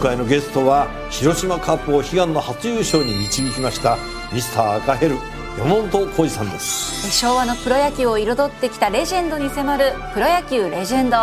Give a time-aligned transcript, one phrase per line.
[0.00, 3.98] 回のゲストは広島カップを悲願の初優勝に導きました
[4.32, 5.16] ミスター赤ヘル
[5.58, 7.10] 山本浩二さんです。
[7.12, 11.16] 昭和のプロ野球を彩ってきたレジェンドに迫る「プロ野球レジェンド」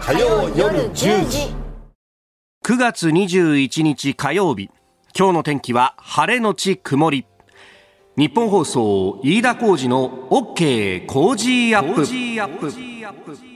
[0.00, 1.54] 火曜夜10時。
[2.64, 4.70] 9月21日火曜日。
[5.16, 7.26] 今日の天気は晴れのち曇り。
[8.16, 13.55] 日本放送飯田浩二の OK 工事アップ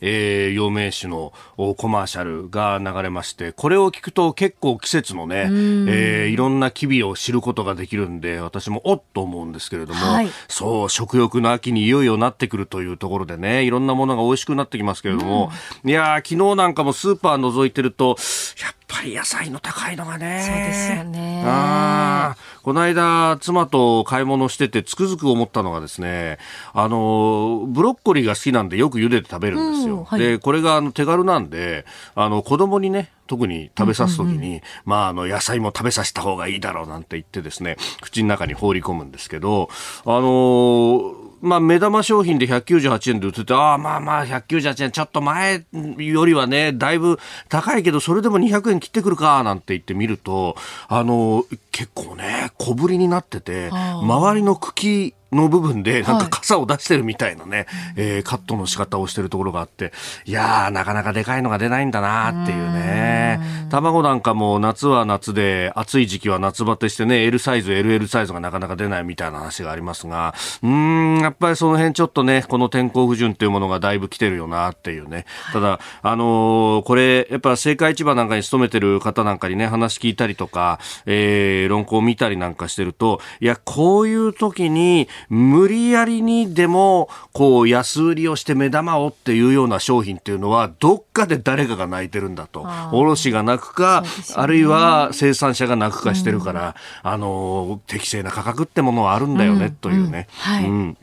[0.00, 15.50] えー、陽明酒のコマーシャルが流れまして、これを聞くと結構季節のね、えー、いろんな機微を知ることができるんで、私もおっと思うんですけれども、はい、そう、食欲の秋にいよいよなってくるというところでね、いろんなものが美味しくなってきますけれども、
[15.84, 18.16] いや昨日なんかもスーパー覗いてると、
[18.62, 20.42] やっぱり野菜の高いのがね。
[20.44, 21.42] そうですよね。
[21.44, 26.38] あこの間、妻と買い物しててつくづく思ったのがですね、
[26.72, 30.04] あの、ブロッコリーが好きなんでよく茹でて食べるんですよ。
[30.04, 39.68] はい、で、これがあの手軽なんで、あの、子供にね、特に食べさすときに、まあ、あの、野菜も食べさせた方がいいだろうなんて言ってですね、口の中に放り込むんですけど、
[40.04, 45.64] あのーまあ、目玉商品で198円で売ってて、ああ、まあまあ、198円、ちょっと前
[45.98, 50.56] よりはね、だいぶ高いけど、それでも200円切ってくるか、なんて言ってみると、
[50.88, 59.92] あの、結構ね、小ぶりになってて、周りの茎の部分でなんか傘を出してるみたいなね、はい、えー、カットの仕方をしてるところがあって、
[60.24, 63.40] いやー、なかなかでかいのが出ないんだなっていうね。
[63.70, 75.26] 卵なんかも夏は夏で、暑い時期は夏バテしてね、L サイズ、LL サイズがなかなか出ないみたいな話がありますが、うん、やっぱりその辺ちょっとね、この天候不順っていうものがだいぶ来てるよなっていうね。
[75.52, 92.66] ただ、あのー、これ、やっぱ青果市場なんかに勤めてる方なんかにね、話聞いたりとか、えー、論考を見たりなんかしてると、いや、こういう時に、無理やりにでも、こう、安売りをして目玉をっていうような商品っていうのは、どっかで誰かが泣いてるんだと。
[92.92, 96.74] 卸が泣くか、ね、あるいは生産者が泣くかしてるから、
[97.04, 100.28] うん、あの、適正な価格ってものはあるんだよね、うん、というね。
[100.38, 100.96] はい、うん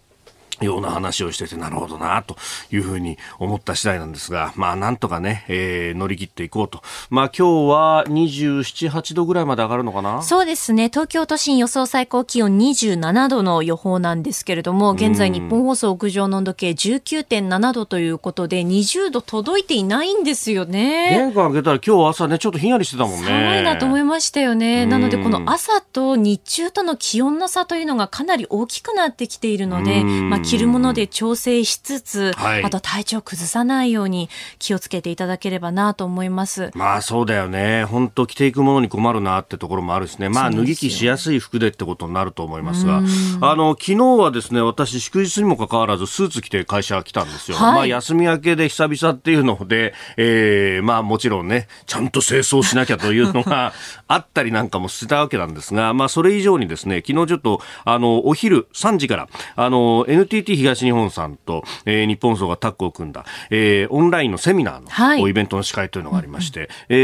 [0.61, 2.35] ような話をしてて、なるほどな、と
[2.71, 6.81] いうふうに思った次第なんですが、まあ、なんとかね、えー、乗り切っていこうと。
[7.09, 10.21] まあ、今日は27、8度ぐらいまで上がるのかな？
[10.21, 10.89] そうですね。
[10.89, 21.09] 東京都心予想最高気温27度の予報なんですけれども、現在日本放送屋上の温度計19.7度ということで、20度届いていないんですよね。
[21.17, 23.25] 玄関開けたら今日朝ね、ちょっとひんやりしてたもんね。
[23.25, 24.85] 寒いなと思いましたよね。
[24.85, 34.29] なので、この朝と日中との気温の差というのがかなり大きくなってきているので、まあ、着るもので調整しつつ、はい、あと体調崩さないように
[34.59, 36.71] 気をつけていただければなと思います。
[36.75, 37.85] まあそうだよね。
[37.85, 40.29] 本当着ていくものに困るなってところもあるしね。
[40.29, 47.57] まあ脱ぎ着しやすい服でってことになると思いますが、あの、昨日はですね、私祝日にもかかわらずスーツ着て会社来たんですよ。
[47.57, 53.73] はい、まあ休み明けで久々っていうので、えー、まあもちろんね、ちゃんと清掃しなきゃというのが
[54.07, 66.95] あったりなんかもしてたわけなんですが、まあそれ以上にですね、昨日ちょっと、あの、お昼3時から、あの、NTT 東日本さんと、えー、日本層がタッグを組んだ、えー、オンラインのセミナーの、はい、イベントの司会というのがありまして、うんえ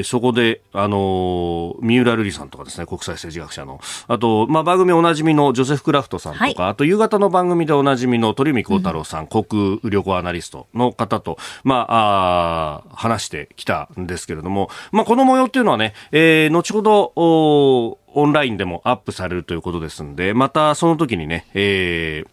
[0.00, 22.28] ー、そこで、あのー、三浦瑠麗さんとかですね、国際政治学者の、あと、まあ、番組おなじみのジョセフ・クラフトさんとか、はい、あと夕方の番組でおなじみの鳥海幸太郎さん、うん、航空旅行アナリストの方と、まあ、あ話してきたんですけれども、まあ、この模様っていうのはね、えー、後ほど、おオンラインでもアップされるということですんで、またその時にね、えー、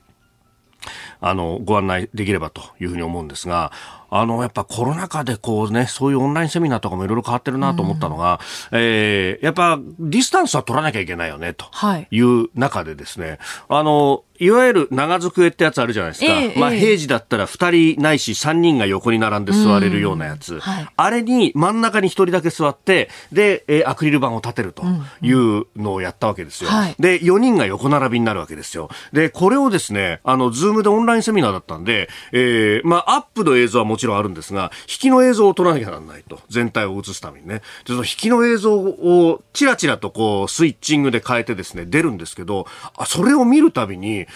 [1.26, 3.72] あの、ご案内できればというふうに思うんですが、
[4.16, 8.40] あの、やっぱコロナ禍でこうね、そういうオンラインセミナーとかもいろいろ変わってるなと思ったのが、
[8.72, 11.66] うん、えー、やっぱディスタンスは取らなきゃいけないよね、と
[12.12, 13.38] いう中でですね、はい、
[13.70, 16.32] あの、いわゆる長机ってやつあるじゃないですか。
[16.32, 20.60] えー、まあ、平時だったら2人ないし3人が横に並んで座れるようなやつ。
[20.60, 24.84] はい、あれに真ん中に1人だけ座って、で、えー、アクリル板を立てると
[25.22, 26.70] いうのをやったわけですよ。
[26.72, 28.90] うんうん、で、4人が横並びになるわけですよ。
[29.14, 36.40] で、これをですね、あの、ズームでオンラインセミナーだったんで、えー、まあ、アップの映像はもちろんあるんですが、引きの映像を撮らなきゃならないと。
[36.50, 37.56] 全体を映すためにね。
[37.56, 42.68] で、その引きの映像をチラチラとこう、スイッチングで変えてですね、出るんですけど、
[42.98, 44.28] あ、それを見るたびに、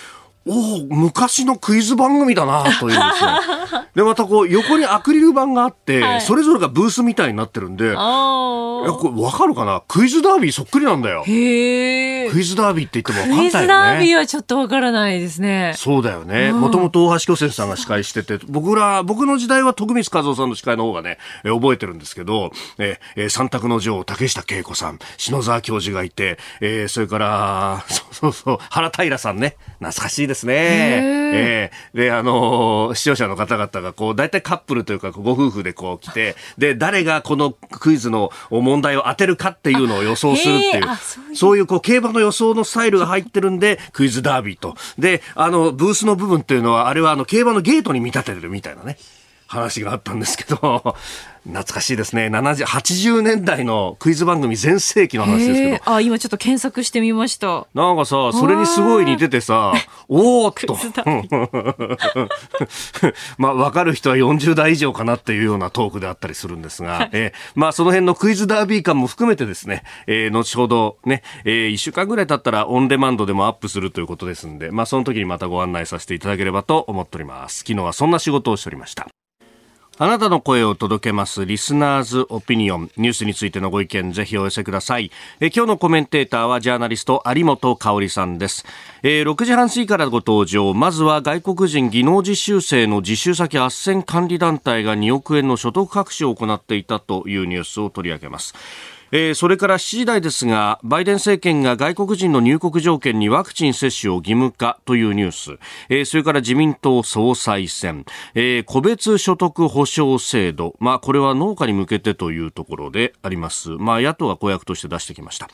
[0.47, 3.87] お昔のクイズ番組だなというですね。
[3.95, 9.83] で、またこう、横にアクリル板があって、はい、それぞれがブースみたいになってるんで、いや、これわかるかな？
[9.87, 11.23] クイズダービーそっくりなんだよ。
[11.25, 13.51] へクイズダービーって言っても分かんないよね。
[13.51, 15.73] クイズダービーはちょっとわからないですね。
[15.75, 16.51] そうだよね。
[16.51, 30.53] もともと大橋巨泉さんが司会してて、僕ら、僕の時代は徳光和夫さんの司会の方がね、え覚えてるんですけど、えー、三択の女王、竹下恵子さん、篠沢教授がいて、えー、それから、 そうそうそう、原平さんね、懐かしいですね。
[31.33, 44.75] えー、で、あのー、視聴者の方々が、こう、大体カップルというか、ご夫婦でこう来て、で、誰がこのクイズの問題を当てるかっていうのを予想するっていう、そういうこう、競馬の予想のスタイルが入ってるんで、クイズダービーと。
[44.97, 48.97] で、あの、ブースの部分っていうのは、あれはあの、競馬のゲートに見立ててるみたいなね。
[49.47, 50.95] 話があったんですけど、
[51.47, 52.27] 懐かしいですね。
[52.27, 55.91] 70、80年代のクイズ番組全盛期の話ですけど。
[55.95, 57.67] あ、今ちょっと検索してみました。
[57.73, 59.73] なんかさ、それにすごい似ててさ、
[60.09, 60.77] おーっと。
[63.37, 77.59] まあ、わかる人は40代以上かなっていうようなトークであったりするんですが、えー、まあ、その辺のクイズダービー感も含めてですね、えー、後ほどね、えー、1週間ぐらい経ったらオンデマンドでもアップするということですんで、まあ、その時にまたご案内させていただければと思っております。
[77.59, 79.07] 昨日はそんな仕事をしておりました。
[79.99, 85.09] あなたの声を届けますリスナーズオピニオンニュースについてのご意見ぜひお寄せください。
[85.39, 88.63] え今日のコメンテーターはジャーナリスト有本香里さんです、
[89.01, 90.71] えー、6時半過ぎからご登場。
[90.75, 98.53] まずは外国人技能実習生の実習先斡旋管理団体が2億円の所得隠しを行っていたというニュースを取り上げます。
[99.11, 105.59] えー、それから7時台ですがバイデン政権が外国人の入国条件にワクチン接種を義務化というニュース、
[105.89, 108.05] えー、それから自民党総裁選、
[108.35, 115.49] えー、個別所得保障制度、まあ、これは農家に向けてというところであります、まあ、野党が公約として出してきました、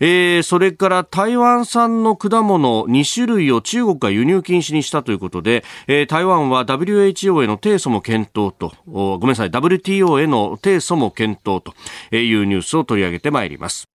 [0.00, 8.72] えー、それから台湾産の果物2種類を中国が輸入禁止にしたということで、えー、台湾は WHO への提訴も検討と。
[8.86, 13.88] ごめんなさい WTO への提訴も検討というニュースを取り上げてまいります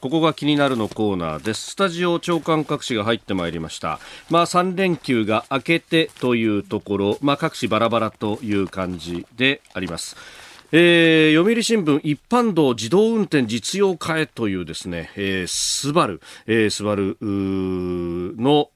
[0.00, 1.72] ここが気になるのコーナーです。
[1.72, 4.00] スタジオ長官各紙が入ってまいりました。
[4.30, 10.16] まあ3連休が明けてというところ、まあ各紙バラバラという感じであります。
[10.72, 18.70] えー、読売新聞一般道自動運転実用化へというですね、えー、スバル、えー、スバルの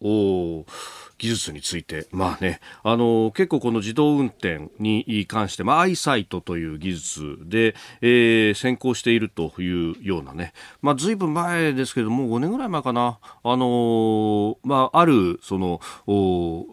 [1.19, 10.53] 技術について、まあね、あの結構この自動運転に関して、まあ、アイサイトという技術で、えー、先行しているというようなね、
[10.83, 15.81] まあ、ずいぶん前ですけども、5年ぐらい前かな、あのまあ、ある、その、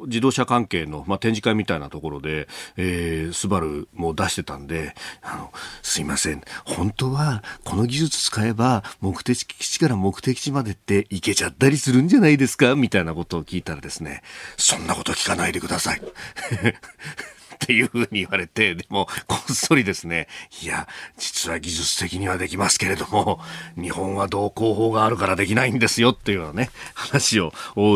[0.08, 2.48] 自動車関係の、まあ、展示会みたいなところで、
[2.78, 5.52] えー、スバルも出してたんで、あの、
[5.82, 12.76] すいません、本当は、この技術使えば、目的地から目的地までって行けちゃったりするんじゃないですか？
[12.76, 14.22] みたいなことを聞いたらですね、
[14.58, 16.02] そんなこと聞かないでください。
[17.62, 20.28] っていうふうに言われて、でも、こっそりですね、
[20.64, 20.88] いや、
[21.18, 23.40] 実は技術的にはできますけれども、
[23.80, 27.52] 日本は同行法があるからできないんですよっていうようなね、話を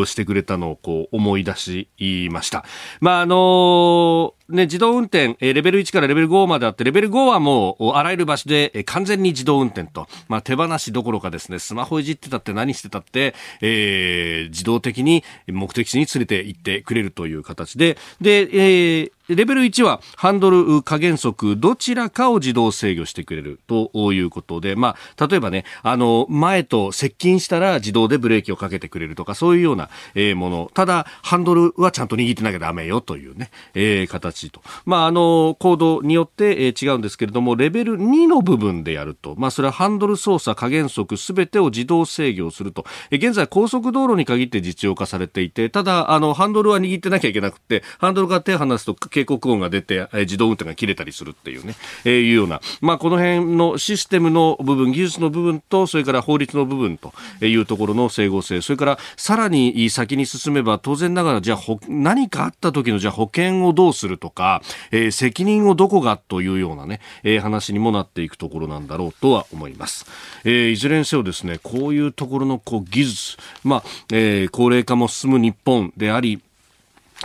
[0.06, 1.88] してくれたのをこう思い出し
[2.30, 2.64] ました。
[3.00, 30.70] まあ、あのーね、自動運転、レベル1からレベル5まであって、レベル5はもう、あらゆる場所で完全に自動運転と、まあ、手放しどころかですね、スマホいじってたって何してたって、えー、自動的に目的地に連れて行ってくれるという形で、で、えー、レベル1はハンドル加減速どちらかを自動制御してくれるということで、まあ、例えばね、あの、前と接近したら自動でブレーキをかけてくれるとか、そういうような、えー、もの。
[30.74, 34.60] ただ、ハンドルはちゃんと握ってなきゃダメよというね、えー、形と。
[34.84, 42.84] まあ、あの、コードによって、えー、違うんですけれども、レベル2の部分でやると、まあ、それはハンドル操作、加減速すべてを自動制御すると。
[43.10, 51.74] え、現在、高速道路に限って実用化されていて、ただ、あの、ハンドルは握ってなきゃいけなくて、ハンドルが手を離すと警告音が出て、え、自動運転が切れたりするっていうね、
[52.04, 57.12] えー、いうような、まあ、この辺のシステムの部分、技術の部分と、それから法律の部分と
[57.44, 64.25] いうところの整合性、それからさらに先に進めば、当然ながら、じゃあ、何かあった時の、じゃあ保険をどうすると。
[64.26, 70.04] とか、えー、責任をどこがというようなね、えー、話にもなっていくところなんだろうとは思います。
[70.44, 76.42] えー、いずれにせよですね、こういうところのこう技術、まあ、えー、高齢化も進む日本であり、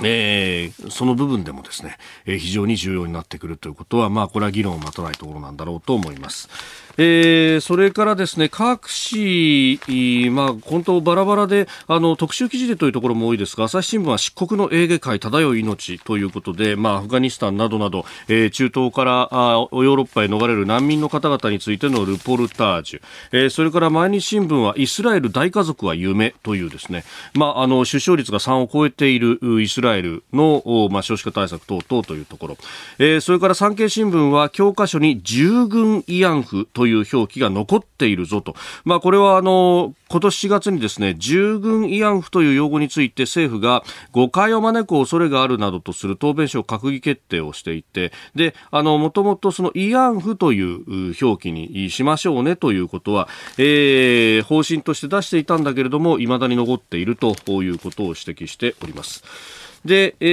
[0.03, 6.49] えー、その部分でもですね、えー、非常に重要になってくるということは、まあ、これは議論を待たないところなんだろうと思います。
[6.97, 32.57] えー、それからですね各紙、まあ、本当バラバラであの特集記事でというところも多いですが朝日新聞は漆黒のエーゲ海漂う命ということで、まあ、アフガニスタンなどなど、えー、中東からあヨーロッパへ逃れる難民の方々についてのルポルタージュ、えー、それから毎日新聞はイスラエル大家族は夢というですね、まあ、あの出生率が3を超えているイスラエルの、まあ、少子化対策等々というところ、
[32.99, 59.70] えー、それから産経新聞は教科書に従軍慰安婦といういう表記が残っているぞと、まあ、これはあの今年4月にですね従軍慰安婦という用語について政府が誤解を招く恐れがあるなどとする答弁書を閣議決定をしていてであのもともとその慰安婦という表記にしましょうねということは、えー、方針として出していたんだけれどもいまだに残っているということを指摘しております。
[59.85, 60.25] で、え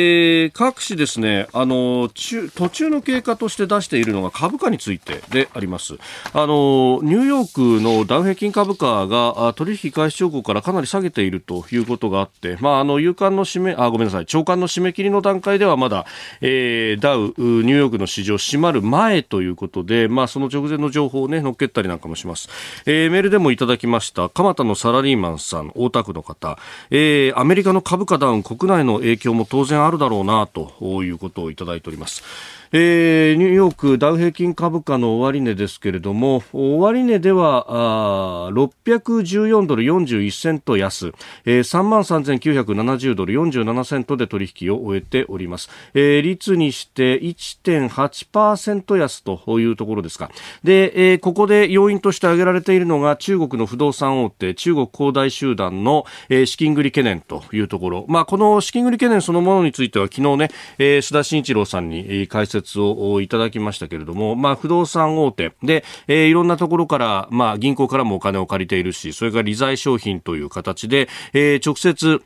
[0.46, 5.94] ー、各紙ですね、あの、中、途中の経過として出しているのが株価についてであります。
[6.34, 16.04] あの、ニューヨークのダウ平均株価が取引開始直後からかなり下げているということがあって、まあ、あの、夕刊の締め、あ、ごめんなさい、長官の締め切りの段階ではまだ、
[16.42, 22.50] えー、ダウ、ニューヨークの市場閉まる前ということで、まあ、その直前の情報をね、乗っけたりなんかもします。
[22.84, 26.58] えー、メールでもいただきました、蒲田のサラリーマンさん、大田区の方、
[26.90, 32.22] えー、アメリカの株価ダウン、国内の影響も当然あるだろうなということをいただいております。
[32.72, 41.12] えー、ニューヨークダウ平均株価の終値ですけれども、終値では、あ614ドル41セント安、
[41.46, 45.70] えー、33,970ドル47セントで取引を終えております。
[45.94, 50.30] えー、率にして1.8%安というところですか。
[50.62, 58.04] で、えー、ここで要因として挙げられているのが中国の不動産大手、中国恒大集団の、えー、資金繰り懸念というところ。
[58.08, 65.52] まあ、この資金繰り懸念そのものについては昨日ね、えー、須田慎一郎さんに解説説をいただきましたけれども、まあ、不動産大手。
[65.62, 72.22] で、えー、いろんなところから、まあ、銀行からもお金を借りているし、それから利財商品という形で、えー、直接、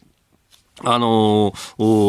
[0.80, 1.52] あの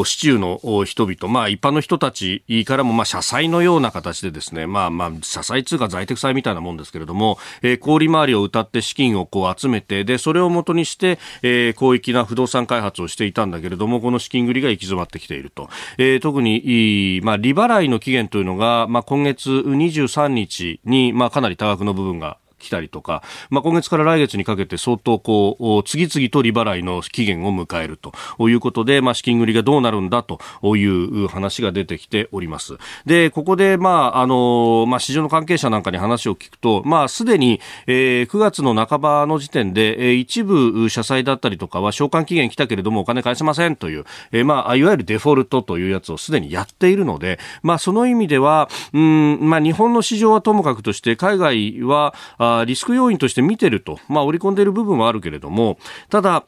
[0.06, 15.70] 市中の人々、まあ一般の人たちからも、まあ社債のような形でですね、まあまあ社債通貨在宅債みたいなもんですけれども、えー、氷回りを謳って資金をこう集めて、で、それをもとにして、えー、広域な不動産開発をしていたんだけれども、この資金繰りが行き詰まってきていると。
[15.98, 28.14] えー、特に、まあ利払いの期限というのが、まあ今月23日に、まあかなり多額の部分が来たりとか、まあ、今月から来月にかけて相当こう、次々と利払いの期限を迎えると
[28.50, 30.40] いうことで、まあ、資金繰りがどうなるんだと
[30.76, 32.78] いう話が出てきております。
[33.06, 55.78] で、ここで、まあ、あの、まあ、市場の関係者なんかに話を聞くと、まあ、すでに、えー、9月の半ばの時点で、えー、一部社債だったりとかは償還期限来たけれどもお金返せませんという、えー、まあ、いわゆるデフォルトというやつをすでにやっているので、まあ、その意味では、うん、まあ、日本の市場はともかくとして、海外は、あリスク要因として見てると、まあ、織り込んでいる部分はあるけれども、
[56.10, 56.46] ただ、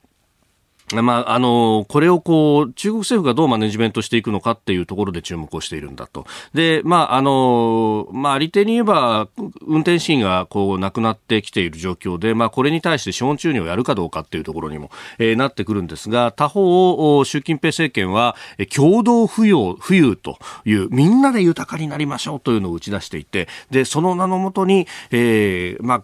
[0.93, 6.25] まあ、あの、これをこう、中国政府がどうマネジメントしていくのかっていうところで注目をしているんだと。
[6.53, 9.27] で、まあ、あの、まあ、あり手に言えば、
[9.65, 18.35] 運転シーンがこう、なくなってきている状況で、まあ、これに対して資本注入をやるかどうかっていうところにも、えー、なってくるんですが、他方、習近平政権は、
[18.75, 26.03] 共同富裕、富裕という、みんなで豊かになりましょうというのを打ち出していて、で、その名のもとに、えー、まあ、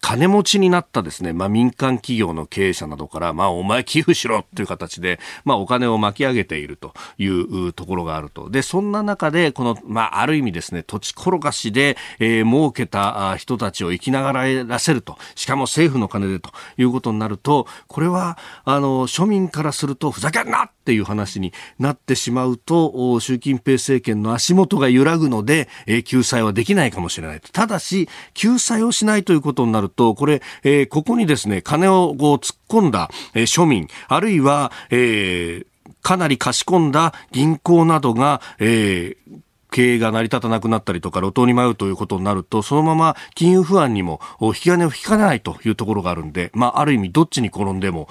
[0.00, 8.50] 金持ちになったですね、まあ、民間企業の経営者などから、まあ、お前寄付しろという形で、まあ、お金を巻き上げているというところがあると。
[8.50, 15.18] で、そんな中で、この、まあ、ある意味ですね、土地転がしで、えー、儲けた人たちを生きながらせると。
[15.34, 27.40] しかも政府の金でということになると、これは、あの、庶民からすると、ふざけんなっていう話になってしまうと、習近平政権の足元が揺らぐので、えー、救済はできないかもしれない。
[27.40, 35.66] ただし、救済をしないということになると、これ、えー、ここにですね、金をこう突っ込んだ、えー、庶民、あるいは、えー、
[36.02, 39.38] かなり貸し込んだ銀行などが、えー、
[39.70, 48.08] 経営が成り立たなくなったりとか路頭に迷うということになるとそのまま金融不安にも引き金を引かないというところがあるんで、まあ、ある意味どっちに転んでも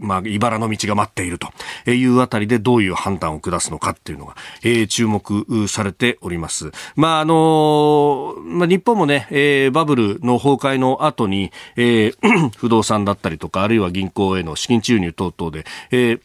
[0.00, 6.72] まあ、茨の道が待っているというあたりでどういう判断を下すのかっていうのが、えー、注目されております。
[6.96, 16.20] まああのまあ、日本もね、えー、バブルの崩壊の後に、えー、 不動産だったりとかあるいは銀行への資金注入等々で、えー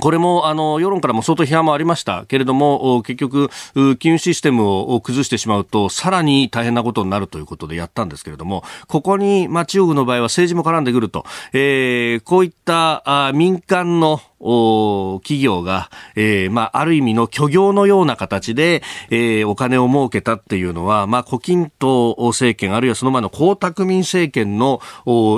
[0.00, 3.50] これもあの世論からも相当批判もありましたけれども結局
[3.98, 24.80] 金融システムを崩してしまうとさらに大変なことになるということでやったんですけれどもここに、まあ、中国の場合は政治も絡んでくると、えー、こういったあ民間の企業が、えー、まあ、ある意味の虚業のような形で、えー、お金を儲けたっていうのは、まあ、胡錦涛政権、あるいはその前の江沢民政権の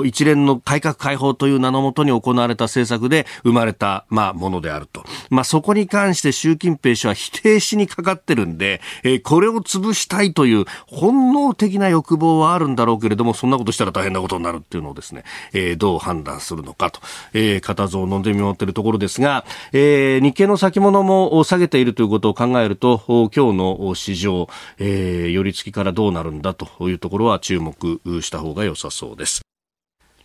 [0.05, 5.03] 一連の改革開放という名のもとに行われた政策で生まれた、まあ、ものであると。
[5.29, 16.99] まあ、そこに関して習近平氏は否定しにかかってるんで、えー、これを潰したいという本能的な欲望はあるんだろうけれども、そんなことしたら大変なことになるっていうのをですね、えー、どう判断するのかと、
[17.33, 29.41] えー、固唾を飲んで見守ってるところですが、えー、日経の先物も下げているということを考えると、今日の市場、えー、寄り付きからどうなるんだというところは注目した方が良さそうです。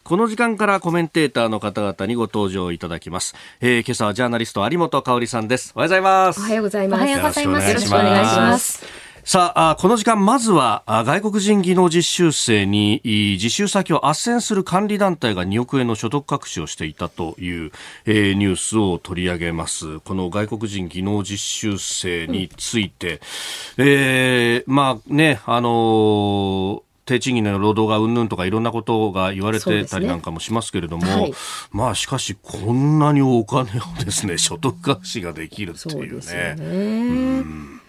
[0.04, 3.34] この時間からコメンテーターの方々にご登場いただきます。
[3.62, 5.72] えー、今朝はジャーナリスト有本香里さんです。
[5.74, 6.40] おはようございます。
[6.40, 7.00] おはようございます。
[7.00, 7.68] おはようございます。
[7.68, 9.03] よろしくお願いします。
[9.26, 13.00] さあ、この時間、まずは、外国人技能実習生に、
[13.42, 17.72] 実習先を斡旋する管理団体が2億円の所得隠しをしていたという、
[18.04, 20.00] えー、ニュースを取り上げます。
[20.00, 23.22] この外国人技能実習生について、
[23.78, 31.34] うん、えー、まあね、あのー低賃金の労働がうんぬんとかいろんなことが言われてたりなんかもしますけれども、ねはい、
[31.70, 36.56] まあしかしこんなにお金をですね 所得隠しができるっていうね。
[36.58, 36.66] うね。
[36.66, 36.70] う
[37.44, 37.80] ん、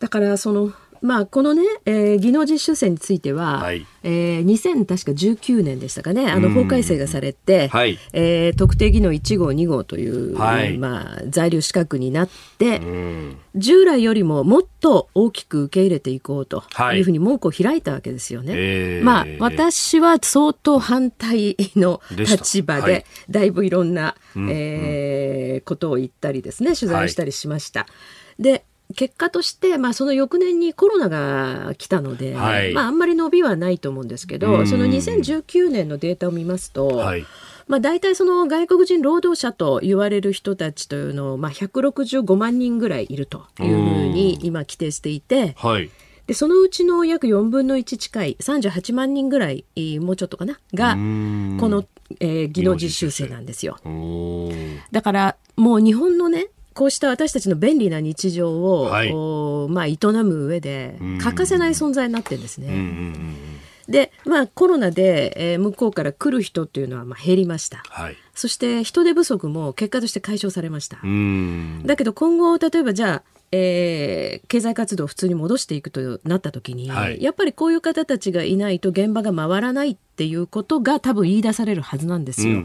[0.00, 0.72] だからその
[1.04, 12.80] まあ、このね、えー、技能実習生については、はい、えー、2019年でしたかね、あの法改正がされて、はい、えー、特定技能1号、2号という、はい、まあ、在留資格になって、
[13.54, 18.54] 従来よりももっと大きく受け入れていこうというふうに門戸を開いたわけですよね。
[18.54, 27.86] はい、まあ、私は相当反対の立場で、はい、だいぶいろんな、えー、ことを言ったりですね、取材をしたりしました。
[28.38, 28.63] で
[28.96, 37.24] 結果として、まあ、その翌年にコロナが来たので、はい、まあ、あんまり伸びはないと思うんですけど、その2019年のデータを見ますと、はい、
[37.66, 45.90] まあ、大体その外国人労働者と言われる人たちというのを、まあ、165万人ぐらいいるというふうに今規定していて、はい、
[46.26, 49.64] でそのうちの約4分の1近い38万人ぐらい
[50.00, 51.84] もうちょっとかながこの、
[52.20, 53.78] えー、技能実習生なんですよ。
[54.90, 59.12] だからもう日本のねこうした私たちの便利な日常を、はい、
[59.72, 62.68] まあ、営む上で欠かせない存在になってるんですね。
[63.88, 70.98] で、まあ、コロナで、えー、向こうから来る人っていうのはまあ減りました、はい、そして人手不足も結果として解消されました。
[71.84, 82.62] だけど今後例えばじゃあえー、経済活動を普通に戻していくとなった時に、はい、やっぱりこういう方たちがいないと現場が回らないっていうことが多分言い出されるはずなんですよ。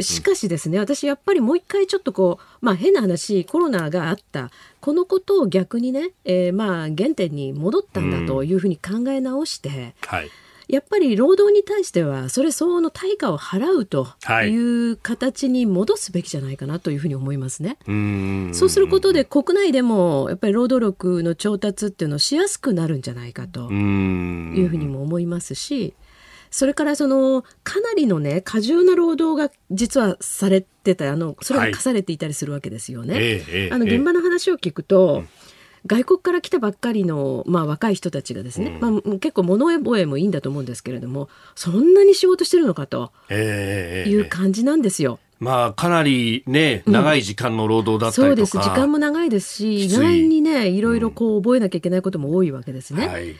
[0.00, 4.50] しかしですね私やっぱりもう一回ちょっとこうまあ変な話コロナがあった。
[4.80, 10.30] このことを逆にね、えー、まあ原点に戻ったんだというふうに考え直して、うんはい
[10.68, 14.08] やっぱり労働に対してはそれ相応の対価を払うと
[14.44, 17.78] いう形に戻すべきじゃないかなというふうに思いますね。
[17.86, 25.94] はい、そうすることで国内でもやっぱり労働力の調達っていうのをしやすくなるんじゃないかというふうにも思いますし。
[26.48, 33.14] それからそのかなりのね過重な労働が実はされてたあのそれが課されていたりするわけですよね。
[33.14, 35.24] はい、あの現場の話を聞くと、
[35.86, 45.18] 外国から来たばっかりの、まあ、若い人たちがですね、うん、まあ、結構物覚えもいいんだと思うんですけれどもそんなに仕事してるのかという感じなんですよ。
[45.38, 48.70] まあ、かなりね、長い時間の労働だったりとか、うん、そうです。
[48.70, 53.06] 時間も長いですし、意外にね、いろいろこう覚えなきゃいけないことも多いわけですね。
[53.06, 53.36] はい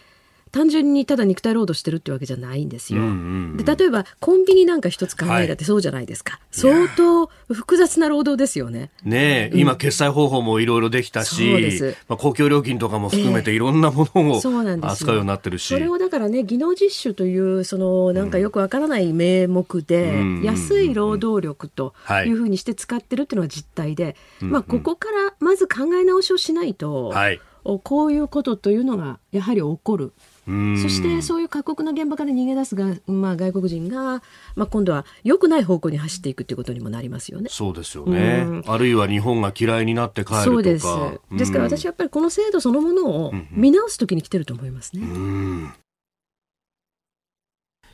[0.57, 3.03] 単純にただ肉体労働してるってわけじゃないんですよ。
[3.03, 3.17] うんうんう
[3.55, 8.91] ん、で例えばコンビニなんか一つ考えたってそうじゃないですか、はい、相当複雑な労働ですよね。
[9.05, 14.37] ね、うん、今決済方法もいろいろできたしまあ、公共料金とかも含めていろんなものを、
[14.83, 15.67] 扱うようになってるし。
[15.67, 21.93] それをだからね技能実習というそのなんかよくわからない名目で、安い労働力と
[22.25, 22.37] い。
[22.37, 27.41] うふうにして使ってるっていうのが実態で、まあ、ここからまず考え直しをしないと、はい、
[27.83, 30.13] こういうことというのがやはり起こる。
[30.47, 34.23] そしてそういう過酷な現場から逃げ出すが、まあ、外国人が、
[34.55, 37.49] まあ、今度は良くない方向に走っていくということにもなりますよね。
[37.51, 40.45] そうですよね、あるいは日本が嫌いになって帰るとか。
[40.45, 40.87] そうです。
[41.33, 45.03] ですから私はやっぱりこの制度そのものを見直すときに来てると思いますね。
[45.03, 45.73] うん。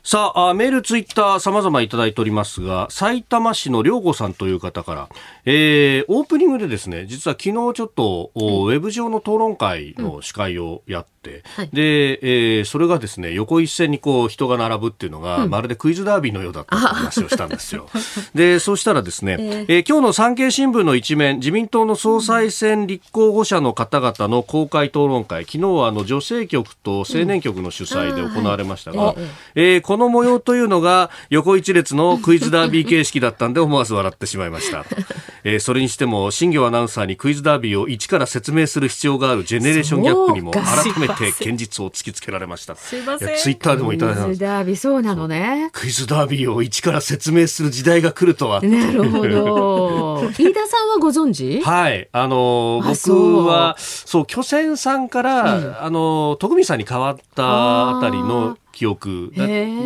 [0.05, 5.09] さあ、メール、ツイッター、様々いただいておりますが、埼玉市の良子さんという方から、
[5.45, 11.05] えー、オープニングでですね、実は昨日ちょっと、ウェブ上の討論会の司会をやっ、
[11.55, 17.89] はい、で、えー、それがですね横一線にこう人が並ぶっていうのが、うん、まるでクイズダービーのようだった話をしたんですよ。
[18.35, 34.85] でそうしたらですね、えー、えー、今日の産経新聞の一面自民党の総裁選立候補者の方々の公開討論会昨日はあの女性局と青年局の主催で行われましたが、うん、えー、この模様というのが横一列のクイズダービー形式だったんで思わず笑ってしまいました。
[35.45, 40.63] えー、それにしても新業アナウンサーにクイズダービーを一から説明する必要があるジェネレーションギャップにも改
[40.97, 42.75] めて現実を突きつけられました。
[42.75, 43.37] すいません。
[43.37, 45.69] ツイッターでもいただいたクイズダービーそうなのね。
[45.73, 48.61] クイズダービーを一から説明する時代が来るとは。
[48.61, 50.23] なるほど。
[50.37, 51.61] 飯田さんはご存知？
[51.61, 52.07] はい。
[52.11, 59.31] あの、僕は、そう、巨泉さんから、うん、あの、徳光さんに変わったあたりの記憶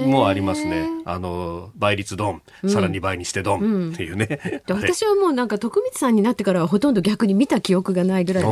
[0.06, 0.88] もありますね。
[1.06, 4.64] あの倍率ドン、さらに倍にしてドンっていうね。
[4.68, 8.50] うん、私はもうなんか徳光さんになってからはほとんど逆に見た記憶がないぐらいだ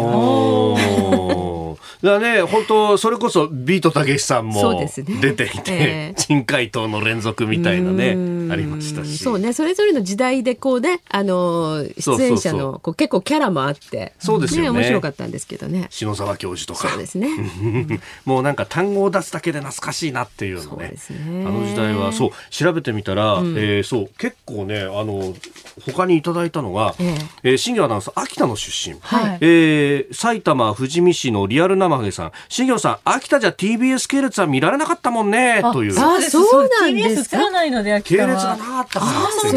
[2.06, 8.12] だね、本当それこそビートたけしさんも出ていて、ねえー、珍回答の連続みたいなね、
[8.52, 9.18] ありましたし。
[9.18, 14.70] そうね、それぞれの時代でこうね、あの出演者のこう結構キャラもあって、そうですよね。
[14.70, 15.88] 面白かったんですけどね。
[15.90, 16.90] 篠沢教授とか。
[16.90, 17.30] そうですね。
[18.26, 20.90] もうなんか単語を出すだけで懐かしいなっていうのね。
[20.90, 21.46] ね。
[21.46, 25.34] あの時代はそう調べてみたら、うん、えー、そう結構ねあの
[25.86, 32.32] 他にいただいたのが、えー、えー、新庄アナウンサー秋田の出身、はい、えー、埼玉富士見市のリアル生ハゲさん。
[32.50, 35.92] 新庄さん秋田じゃ TBS 系列は見られなかったもんねという。
[36.00, 39.12] あそうなんですか？TBS ないので秋田系列がなかったから。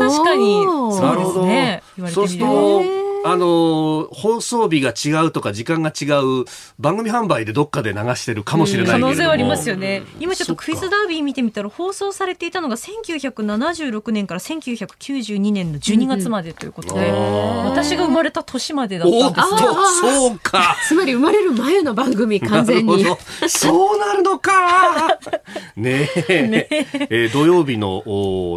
[0.09, 0.61] 確かに。
[0.67, 6.45] なるほど、ね、そうするとあの放送日が違うとか時間が違う
[6.79, 10.03] 番組販売でどっかで流してるかもしれないけれども、可能性はありますよね。
[10.21, 20.77] 今ちょっとクイズダービー見てみたら放送されていたのが1976年から1992年の12月までということで、私が生まれた年までだったんですそうか。
[20.87, 23.05] つまり生まれる前の番組完全に。
[23.49, 25.19] そうなるのか。
[25.77, 26.47] ねえ。
[26.47, 27.29] ねえ。
[27.29, 28.03] ー、土曜日の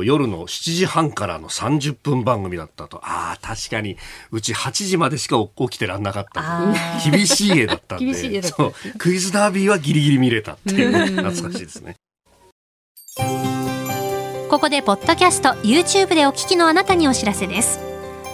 [0.03, 2.97] 夜の7時半からの30分番組だったと。
[3.03, 3.97] ああ確かに。
[4.31, 6.73] うち8時までしか起きてらんなかった
[7.09, 8.41] 厳しい絵だったんで。
[8.41, 8.73] そう。
[8.97, 10.91] クイズダービーはギリギリ見れたっていう。
[10.91, 11.95] 懐かしいですね。
[14.49, 17.79] ここでポッドキャスト YouTube でお聞きのあなたにお知らせです。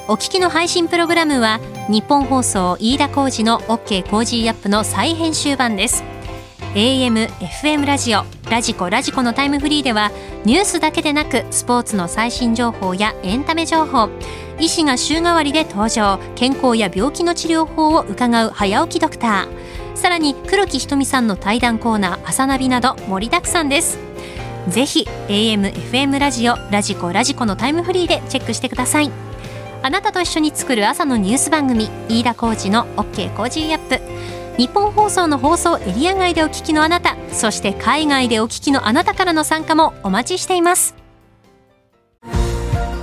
[0.10, 6.02] お聞きの配信プログラムは日本放送飯田浩二の OK コージーアップの再編集版です
[6.74, 10.12] AM、FM ラジオ、ラジコ、ラジコのタイムフリーでは
[10.46, 14.10] ニュースだけでなくスポーツの最新情報やエンタメ情報
[14.60, 23.98] 医師が週替わりで登場健康や病気の治療法を伺う早起きドクターさらに黒木ひとみさんの対談コーナーあさナビなど盛りだくさんです。
[24.70, 29.12] ぜひ AM、FM ラジオ、ラジコ、ラジコのタイムフリーでチェックしてください。
[29.82, 34.37] あなたと一緒に作る朝のニュース番組飯田浩二の OK コージーアップ。
[34.58, 40.96] 日本放送の放送エリア外でお聞きのあなたそして海外でお聞きのあなたからの参加もお待ちしています。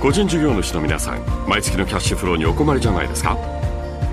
[0.01, 3.37] 個人事業主の皆さん毎月のキャッシュフローにお困りじゃないですか？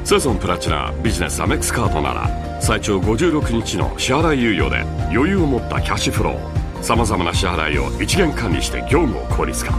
[0.05, 9.73] セゾンプラチナビジネスアメックスカードなら最長56日の支払い猶予で余裕を持ったキャッシュフローさまざまな支払いを一元管理して業務を効率化。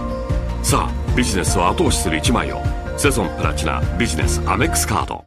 [0.61, 2.61] さあビジネスを後押しする一枚を
[2.97, 5.23] セゾンプラチナビジネスアメックスカード。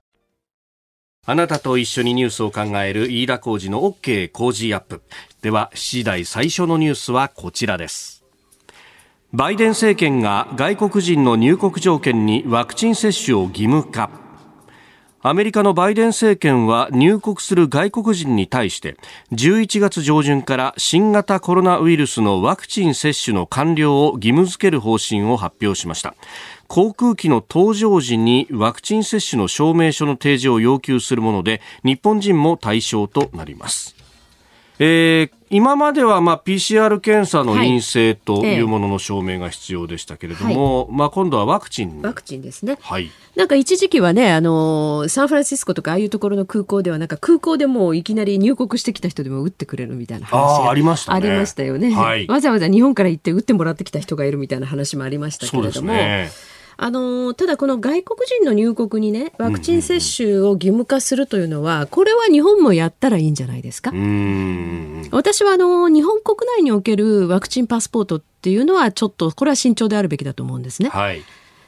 [1.29, 5.03] あなたと一緒にニュースを考える飯田浩二の OK 工事アップ。
[5.43, 8.25] では7時台最初のニュースはこちらです。
[9.33, 14.09] バイデン政権が外国人の入国条件にワクチン接種を義務化。
[15.21, 18.97] アメリカのバイデン政権は入国する外国人に対して
[19.33, 26.15] 11月上旬から新型コロナウイルスのワクチン接種の完了を義務付ける方針を発表しました。
[26.69, 33.97] 航空機の搭乗時にワクチン接種の証明書の提示を要求するもので日本人も対象となります
[34.79, 42.03] えー、今まではまあ PCR 検査の陰性というものの証明が必要でしたけれども、はい、まあ今度はワクチン。
[42.03, 42.77] ワクチンですね。
[42.83, 43.11] はい。
[43.37, 52.27] なんか一時期はね、あの、サンフランシスコとかああいうところの空港ではなんか空港でもいきなり入国してきた人でも打ってくれるみたいな話がありました、ね、ありましたよね、はい。
[52.27, 55.93] わざわざ日本から行って打ってもらってきた人がいるみたいな話もありましたけれども。
[56.79, 63.93] あのただこの外国人の入国にねワクチン接種を義務化するというのは、これは日本もやったらいいんじゃないですか？
[65.11, 70.91] 私はあの日本国内におけるワクチンパスポートっていうのはちょっとこれは慎重であるべきだと思うんですね。
[70.91, 71.23] はい。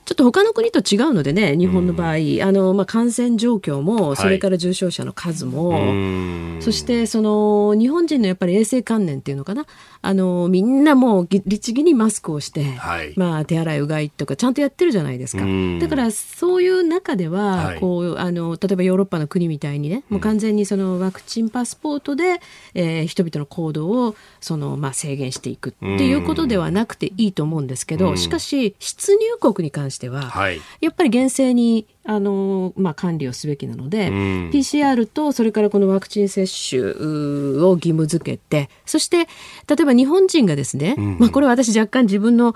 [0.04, 2.16] ちょっと他の国と違うのでね、日本の場合、あ
[2.50, 9.66] の、まあ、感染状況も、それから重症者の数も、はい、そしてその、日本人のやっぱり衛生観念っていうのかな、
[10.00, 15.44] あの、みんなもう律儀にマスクをして、はい、まあ、手洗いうがいとかちゃんとやってるじゃないですか。
[15.80, 22.40] だから、そういう中では、こう、あの、例えばヨーロッパの国みたいにね、もう完全にそのワクチンパスポートで、
[22.74, 34.14] えー、人々の行動を、その、まあ、制限していくっていうことではなくていいと思うんですけど、しかし、出入国に関してしては、はい、やっぱり厳正にあの、まあ、管理をすべきなので、うん、
[34.50, 39.26] PCR とそれからこのワクチン接種を義務付けてそして
[39.68, 42.54] 例えば日本人がですね、うん、まあ、これは私若干自分の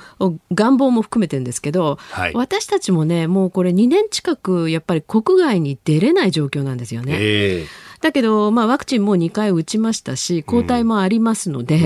[0.55, 7.19] 願望も含めてるんですけど、はい、私たちもねもうこれ2年近くやっぱり国外に出れない状況なんですよね。
[7.21, 11.79] えーだけど、まあ、ワクチンも2回打ちましたし、抗体もありますので、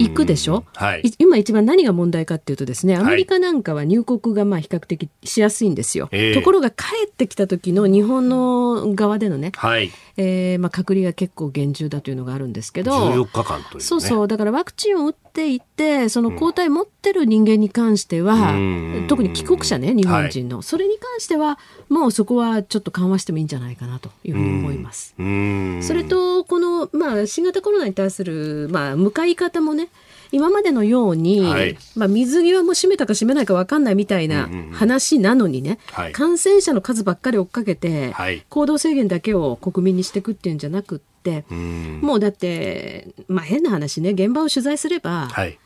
[0.00, 6.08] 行くでしょ、はい、今一番何が問題かっていうとですね、アメリカなんかは入国がまあ比較的しやすいんですよ。
[6.10, 25.14] はい、ところが帰ってきた時の日本の側でのね、はい、えー、まあ、隔離が結構厳重だというのがあるんですけど、14日間という、ね、そうそう、だからワクチンを打っていて、その抗体持ってる人間に関しては、うん、特に帰国者ね、日本人の、はい、それに関しては、もうそこはちょっと緩和してもいいんじゃないかなというふうに思います。
[25.16, 25.22] そ
[25.94, 29.88] れと、この、まあ、新型コロナに対する、まあ、向かい方もね、
[30.30, 41.08] 今までのように、はい、まあ、水際も閉めたか閉めないか分かんないみたいな話なのにね、うんうん、感染者の数ばっかり追っかけて、はい、行動制限だけを国民にしていくっていうんじゃなくって、
[41.50, 45.58] うん、もうだって、まあ、変な話ね現場を取材すれば、はい、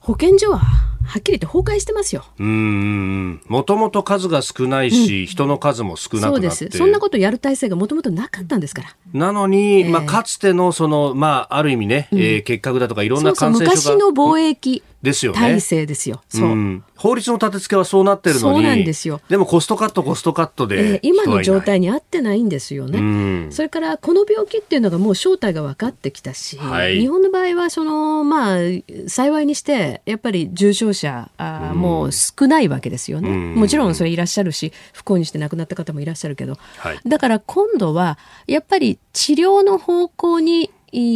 [0.00, 0.60] 保健所は
[1.08, 2.22] はっきり言って崩壊してますよ。
[2.38, 3.40] うん。
[3.48, 6.78] もともと数が少ないし、うん、人の数も少なくなってそうです。
[6.78, 8.88] そんなことやる体制がもともとなかったんですから。
[9.14, 13.76] なのに、えー、まあ、かつての、その、まあ、ある意味ね、うん、えー、結核だとかいろんな感染症が。
[13.80, 14.82] そう昔の防疫。
[15.02, 15.38] ですよね。
[15.38, 16.22] 体制ですよ。
[16.28, 16.50] そう。
[16.50, 18.56] う法律の立て付けはそうなってるのに。
[18.56, 19.20] そうなんですよ。
[19.28, 23.50] でもコストカット、コストカットで、えー、今の状態に合ってないんですよね。
[23.52, 28.58] それから、この病気っていうのがもう正体が分かってきたし、はい、日本の場合は、その、まあ、
[29.06, 33.30] 幸いにして、やっぱり重症者、あもう少ないわけですよね。
[33.30, 36.58] もちろんそれいらっしゃるし、不幸にして亡くなった方もいらっしゃるけど。
[36.76, 40.70] はい、だから今度は、やっぱり治療の方向に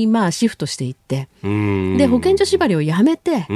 [0.08, 3.46] まあ、シフトしていってで保健所縛りをやめて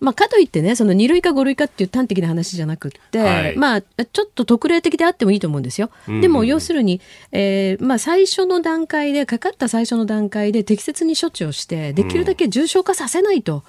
[0.00, 5.90] まあ、かといってねその2類か5類かっていう端的な話じゃなくって、はい、まあ、ちょっと特例的であってもいいと思うんですよ。
[6.06, 7.00] でも要するに、
[7.32, 13.64] えーまあ、最初の段階でかかった最初の段階で適切に処置をしてできるだけ重症化させないと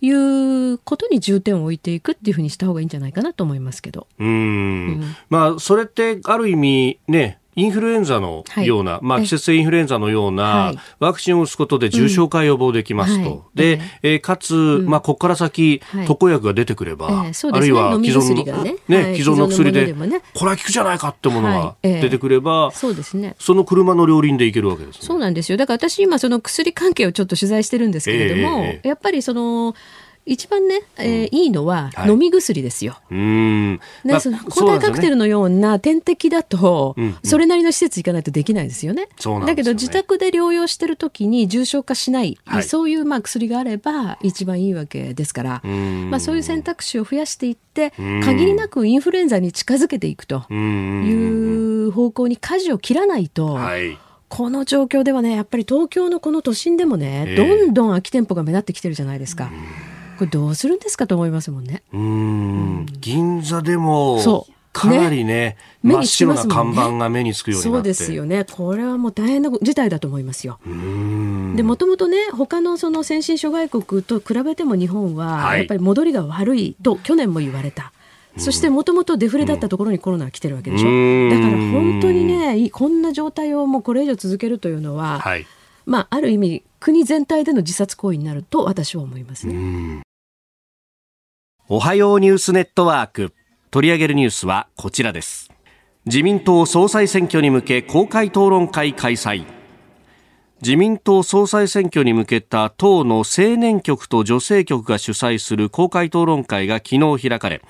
[0.00, 0.10] い。
[0.10, 4.06] うことに重点を置いていくっていうふうにした方がいいんじゃないかなと思いますけど。
[4.18, 13.30] うん、まあ、それってある意味ねインフルエンザのような、はい、まあ、季節性インフルエンザのようなワクチンを打つことで重症化予防できますと。
[13.30, 13.36] うん。
[13.36, 23.36] はい、で、えー、かつ、まあ、ここから先、特効薬が出てくれば、えーね、あるいは既存の、ね、ね、既存の薬で、ね、これは効くじゃないかってものが出てくれば、そうですね。
[23.38, 25.58] その車の両輪でいけるわけです、そうなんですよ。
[25.58, 29.74] だから私今その薬関係をちょっと取材してるんですけれども、えー、やっぱりその、
[30.26, 32.92] 一番ね、えー、いいのは飲み薬ですよ。
[32.92, 39.08] はい、うんで、その抗体カクテルのような点滴だと、それなりの施設行かないとできないですよね。
[39.24, 47.92] うんうん、だけど自宅で療養してる時に重症化しない、はい、そういうまあ薬があれば一番いいわけですから、まあ、そういう選択肢を増やしていって、
[48.24, 53.54] 限りなくインフルエンザに近づけていくという方向に舵を切らないと。
[53.54, 53.98] はい。
[54.30, 59.48] この状況ではね、やっぱり東京のこの都心でもね、えー、どんどん空き店舗が目立ってきてるじゃないですか。
[60.18, 61.82] これどうするんですかと思いますもんね。
[61.92, 64.18] うん、銀座でも
[64.74, 68.44] かなりね、ね真っ白な看板が目につくようにそうですよね。
[68.44, 70.58] これはもう大変な事態だと思いますよ。
[71.54, 77.92] で、もともとね、他のその先進諸外国と比べても日本は、やっぱり戻りが悪いと去年も言われた。
[78.36, 81.30] そしてもともとデフレだったところにコロナが来てるわけでしょ。
[81.30, 85.46] だから本当にね、こんな状態をもうこれ以上続けるというのは、はい、
[85.86, 90.03] まあ、ある意味、国全体での自殺行為になると私は思いますね。
[91.66, 93.32] おはようニュースネットワーク。
[93.70, 95.50] 取り上げるニュースはこちらです。
[96.04, 99.46] 自民党総裁選挙に向け公開討論会開催。
[100.60, 107.62] 自民党総裁選挙に向けた党の青年局と女性局が主催する公開討論会が昨日開かれ、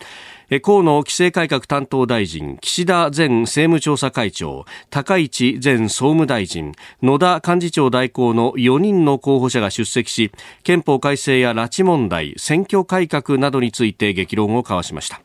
[0.63, 15.23] 河野規制改革担当大臣、岸田前政務調査会長、高市前総務大臣、野田幹事長代行の4人の候補者が出席し、憲法改正や拉致問題、選挙改革などについて激論を交わしました。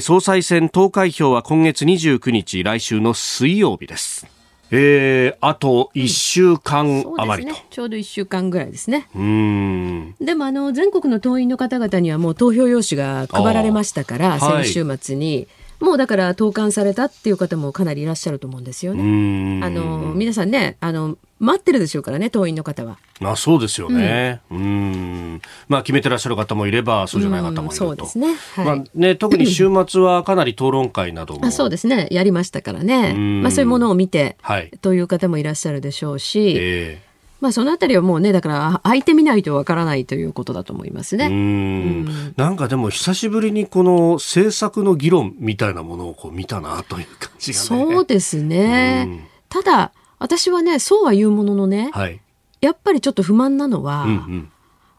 [0.00, 4.39] 総裁選投開票は今月29日、来週の水曜日です。
[4.72, 9.08] えー、あと1週間余りと、ね、ちょうど1週間ぐらいですね。
[9.14, 10.14] うん。
[10.20, 15.36] でもあの全国の党員の方々にはもう投票用紙が配られましたから先週末に。
[15.36, 15.48] はい
[15.80, 19.60] もうだから投函されたっていう方もかなりいらっしゃると思うんですよね。
[19.64, 22.98] あの皆さんねあの待ってるでしょうからね党員の方は。
[23.22, 24.42] あそうですよね。
[24.50, 27.72] うん、まあ決めてらっしゃる方もいればそうじゃない方もいると。
[27.74, 28.34] そうですね。
[28.54, 31.46] はい、まあね特に週末はかなり討論会なども。
[31.46, 33.14] あそうですねやりましたからね。
[33.14, 36.54] まあそういうものを見て、はい、という方もいらっしゃるでしょうし。
[36.58, 37.09] えー
[37.40, 41.26] まあ、そのあたりはもうね、だから相手見ないとわからないということだと思いますね。
[41.26, 41.32] うん。
[41.32, 42.34] うん。
[42.36, 49.28] なんかでも久しぶりにこの政策の議論みたいなものをこう見たなという感じが、ね、そうですね。
[49.48, 52.20] ただ、私はね、そうは言うもののね、はい、
[52.60, 54.52] やっぱりちょっと不満なのは、うんうん、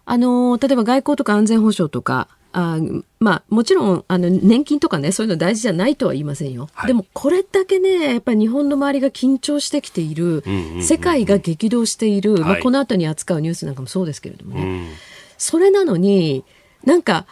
[0.05, 2.77] あの、例えば外交とか安全保障とか、あ
[3.19, 10.43] まあ、もちろんあの年金とかねそういうの大事じゃないとは言いませんよ、はい、でもこれだけねやっぱり日本の周りが緊張してきている、
[10.81, 14.89] 世界が激動している、まあ、この後に扱うニュースなんかもそうですけれどもね、
[15.37, 16.43] それなのに
[16.83, 17.25] なんか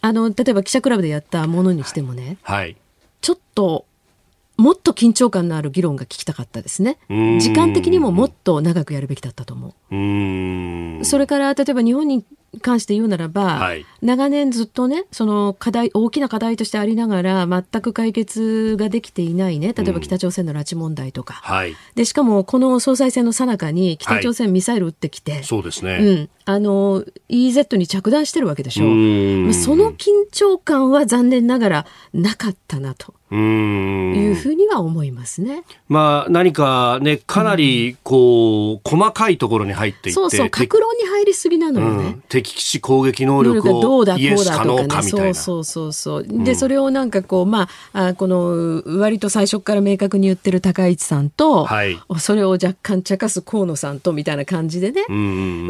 [0.00, 2.76] あの例えば記者クラブでやったものにしてもね、はい、
[3.20, 3.84] ちょっと
[4.56, 6.98] もっと緊張感のある議論が聞きたかったですね。
[7.08, 11.00] 時間的にももっと長くやるべきだったと思う。
[11.00, 12.24] うそれから例えば日本に
[12.62, 19.74] 関して言うならば、はい、長年ずっとねその課題大きな課題としてありながら全く解決ができていないね。
[19.74, 28.86] 例えば北朝鮮の拉致問題とか、うん、でしかもこの総裁選の最中に北朝鮮ミサイル撃ってきて、はい、そうですね、うん、あの EZ に着弾してるわけでしょ。
[28.86, 33.14] うその緊張感は残念ながらなかったなと。
[33.36, 35.64] いうふうには思いますね。
[35.88, 42.04] まあ何かねかなりこう、細かいところに入っていって、そうそう格論に入りすぎなのよね。
[42.04, 45.08] うん、敵基地攻撃能力をどうだこうだとかね。
[45.08, 46.24] そうそうそうそう。
[46.26, 55.04] で、それをなんかこうまああこの割と最初から明確に言ってる高市さんと、はい、それを若干茶化す河野さんとみたいな感じでね。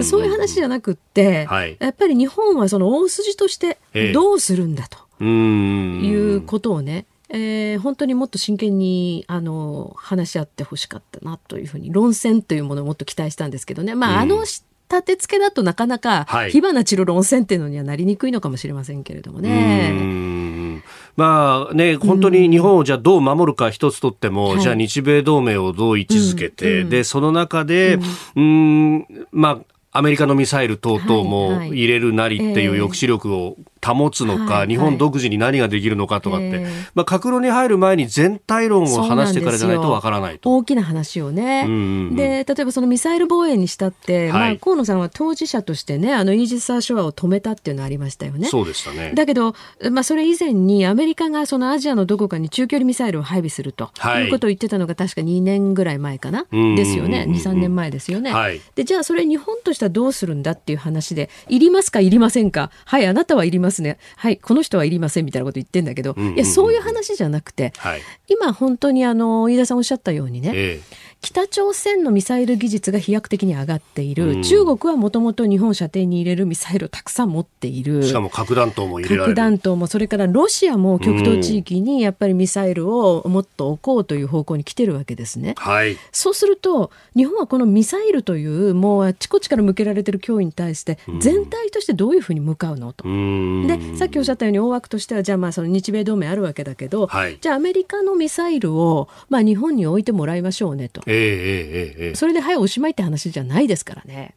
[0.05, 3.79] そういう話じゃなくって、はい、やっぱり日本はその大筋として
[4.13, 6.93] どうするんだということをね。
[6.93, 14.45] えー、本当にもっと真剣にあの話し合ってほしかったなというふうに論戦というものをもっと期待したんですけどね、まあ、あの
[14.91, 20.83] 立て付けだとなかなか火花散る論戦っていうのにはなりにくいのかもしれませんけれどもね。
[21.17, 27.99] まあね、本当に日本をじゃあどう守るか一つとっても、じゃあ日米同盟をどう位置づけて、で、その中で、
[28.37, 33.57] うん、まあ、アメリカのミサイル等々も入れるなりっていう抑止力を
[33.95, 40.51] 保つのか、はい、日本独自に何ができるのかとかって、まあ、格論に入る前に全体論を話してからじゃないとわからないと。
[40.57, 48.49] 大きな話をね、うんうんうん、で例えばそのミサイル防衛にしたって、はい、まあ、河野さんは当事者としてねあのイージス・アーショアを止めたっていうのはありましたよね。
[48.49, 49.13] そうでしたね。
[49.15, 49.55] だけど、
[49.91, 57.27] まあ、それ以前にアメリカがそのアジアのどこかに中距離ミサイルを配備すると、はい、いうことを言ってたのが確か2年ぐらい前かな、ですよね。
[57.29, 78.05] 23年前ですよね、はい、でじゃあそれ日本としてはどうするんだっていう話で、いりますか、いりませんか、はい、あなたはいりますね、はい、この人はいりませんみたいなこと言ってんだけど、いや、そういう話じゃなくて、はい、今、本当にあの飯田さんおっしゃったようにね、ええ北朝鮮のミサイル技術が飛躍的に上がっている、うん、中国はもともと日本射程に入れるミサイルをたくさん持っている。
[78.05, 79.35] しかも核弾頭も入れられる。
[79.35, 101.03] 核弾頭もそれからロシアも極東地域にやっぱりミサイルをもっと置こうという方向に来てるわけですね、はい、そうすると日本はこのミサイルというもうあちこちから向けられてる脅威に対して全体としてどういうふうに向かうのと、でさっきおっしゃったように大枠としてはじゃあまあその日米同盟あるわけだけど、はい、じゃあアメリカのミサイルをまあ日本に置いてもらいましょうねと。
[101.11, 104.35] えーえーそれではいおしまいって話じゃないですからね。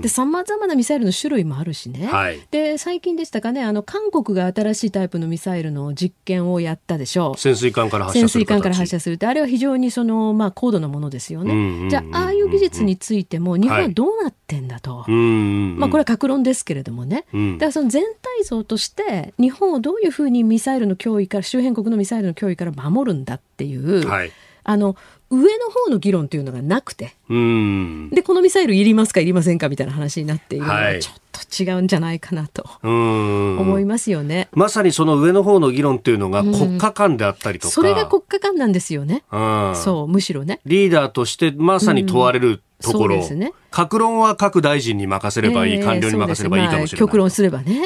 [0.00, 7.38] でさまざまなミサイルの種類もあるしね、はい、で最近でしたかねあの韓国が新しいタイプのミサイルの実験をやったでしょう。
[7.38, 11.88] 潜水艦から発射する潜水艦から発射するってあれは非常にその、まあ、高度なものですよね。
[11.90, 24.32] じゃあああいう技術についても日本はどうなってんだと、はい、まあ、これは格論ですけれどもね、うん、だからその全体像として日本をどういうふうにミサイルの脅威から周辺国のミサイルの脅威から守るんだっていう、はい、
[24.64, 24.96] あの
[25.30, 27.14] 上の方の議論というのがなくて。
[27.28, 31.14] でこのミサイルいりますかいりませんかみたいな話になっているのはちょっ
[31.56, 40.60] と違うんじゃないかなと思いますよね、まさにその上の方の議論っていうのが国家間であったりとか、それが国家間なんですよね、そうむしろね。
[40.66, 47.82] リーダーとしてまさに問われるところ、ね、各論は各大臣に任せればいい、えー、官僚に任せればいいかもしれない、まあ、極論すればね、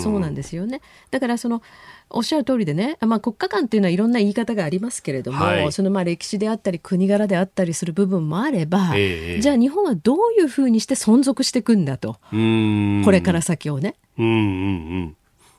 [0.00, 0.80] そうなんですよね。
[1.10, 1.62] だからその
[2.10, 13.96] おっしゃる通りでね、まあ、国家間っていうのはいろんな言い方がありますけれども、はい、そのまあ歴史であったり国柄であったりする部分もあれば、えー、じゃあ日本はどういうふうにして存続していくんだとこれから先をね。
[14.18, 14.36] うんうんう
[15.00, 15.16] ん。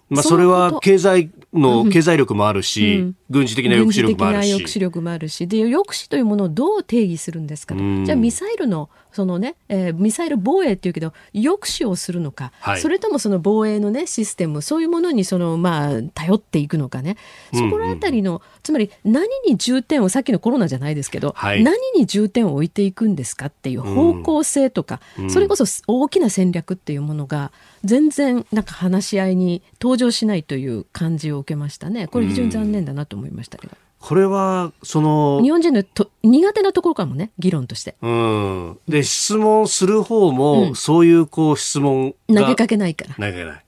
[0.09, 4.51] まあ、それは経済の経済力もあるし、うん、軍事的な抑止力もあるし。
[4.51, 5.47] 抑止力もあるし。
[5.47, 7.81] で、抑止というものをどう定義するんですかと。
[8.05, 17.17] じゃあ、ミサイルの、そのね、えー、ミサイル防衛っていうけど、抑止をするのか、はい、それともその防衛のね、システム、そういうものに、その、まあ、頼っていくのかね。
[17.53, 27.51] そこらあたりの、うんうん、つまり、何に重点を、さっきのコロナじゃないですけど、はい、何に重点を置いていくんですかっていう方向性とか、うん、それこそ大きな戦略っていうものが、
[27.83, 32.07] 全然なんか話し合いに登場しないという感じを受けましたね。
[32.07, 33.73] これ非常に残念だなと思いましたけど。
[34.05, 35.39] これは、その。
[35.41, 37.95] 日本人のと苦手なところかもね、議論として。
[38.01, 38.77] うん。
[38.85, 43.15] で、質問する方も、うん、そういうこう質問投げかけないから。
[43.15, 43.63] 投げない。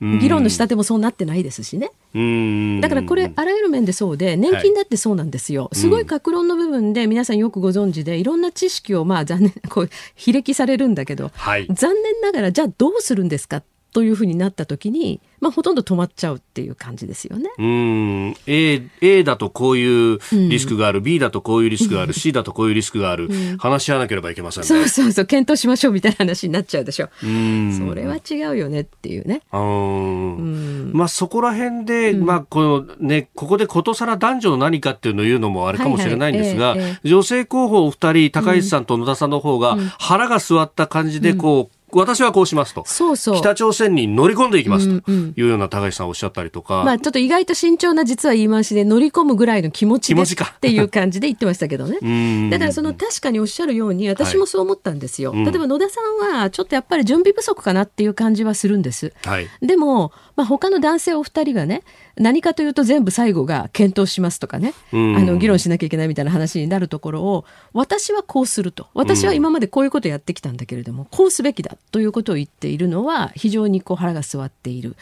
[0.00, 0.18] うん。
[0.18, 1.92] 議論の仕立てもそうなってないですしね。
[2.16, 2.80] うん。
[2.80, 5.66] だからこれ、あらゆる面でそうで、年金だってそうなんですよ。
[5.66, 17.50] はい、すごい格論の部分で、皆さんよくご存知で、いろんな知識を、まあ残念、こう、 卑歴されるんだけど、はい、残念ながら、じゃあどうするんですかというふうになった時に、まあ、ほとんど止まっちゃうっていう感じですよね。
[17.58, 18.36] うん。
[18.46, 24.66] A, A だとこういうリスクがある、うん、B だとこういうリスクがある、 C だとこういうリスクがある、うん、話し合わなければいけませんね。
[24.66, 27.08] そうそうそう、検討しましょうみたいな話になっちゃうでしょ。
[27.22, 29.42] うん、それは違うよねっていうね。
[29.52, 42.84] うん、まあそこら辺で、まあこのね、ここでことさら男女の何かっていうのを言うのもあれかもしれないんですが、はいはいえーえー、女性候補お二人、高市さんと野田さんの方が腹が据わった感じでこう、私はこうしますと。
[42.86, 43.36] そうそう。
[43.36, 46.82] 北朝鮮に乗り込んでいきますというような高橋さんおっしゃったりとか。
[46.84, 50.26] まあちょっと意外と慎重な実は言い回しで乗り込むぐらいの気持ちでっ
[50.60, 51.98] ていう感じで言ってましたけどね。
[52.50, 55.30] だからその確かにおっしゃるように私もそう思ったんですよ。
[55.30, 59.12] はい、例えば野田さんはちょっとやっぱり準備不足かなっていう感じはするんです。
[59.24, 61.82] はい、でも、まあ他の男性お二人がね、
[62.16, 74.96] 何かというと全部最後が検討しますとかね、あの議論しなきゃいけないみたいな話になるところを私はこうすると私は今までこういうことをやってきたんだけれども、こうすべきだということを言っているのは非常にこう腹が据わっている。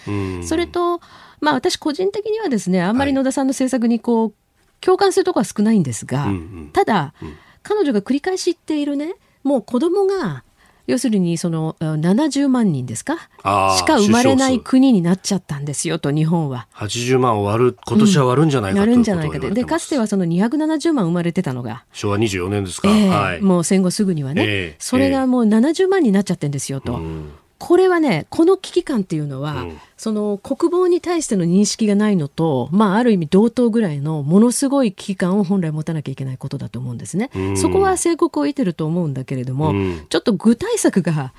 [0.44, 1.00] それと、
[1.40, 4.32] まあ、私個人的にはですねあんまり野田さんの政策にこう、
[4.80, 6.28] 共感するところは少ないんですが、
[6.72, 7.14] ただ、
[7.62, 10.44] 彼女が繰り返し言っているねもう子供が
[10.86, 13.16] 要するにその70万人ですか？
[13.16, 16.68] しか生まれない国になっちゃったんですよと日本は。
[16.74, 21.84] 80万終わる今年は割るんじゃないか、うん、るんじゃないかでかつてはその270万生まれてたのが。
[21.92, 27.30] 昭和24年ですか、えーはい、もう戦後すぐにはね、えー、それがもう70万になっちゃってんですよと、うん
[27.66, 37.30] これはねこの危機感っていうのは、うん、その国防に対しての認識がないのと、まあ、ある意味同等ぐらいのものすごい危機感を本来持たなきゃいけないことだと思うんですね。
[37.34, 41.32] うん、そこは成功を得てると思うんだけれども、うん、ちょっと具体策が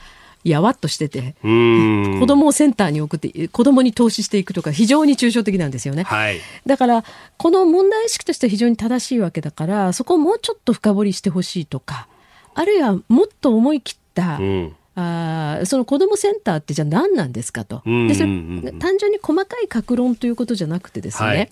[0.43, 7.03] やわっとしてて、子供をセンターに送って子供に投資していくとか非常に抽象的なんですよね、はい、だから
[7.37, 12.07] この問題意識としては非常に正しいわけだからそこをもうちょっと深掘りしてほしいとか
[12.53, 21.49] あるいはもっと思い切った、うんあその子どもセンターってじゃあ何なんですかと、でそれ単純に細かい格論ということじゃなくてですね、はい、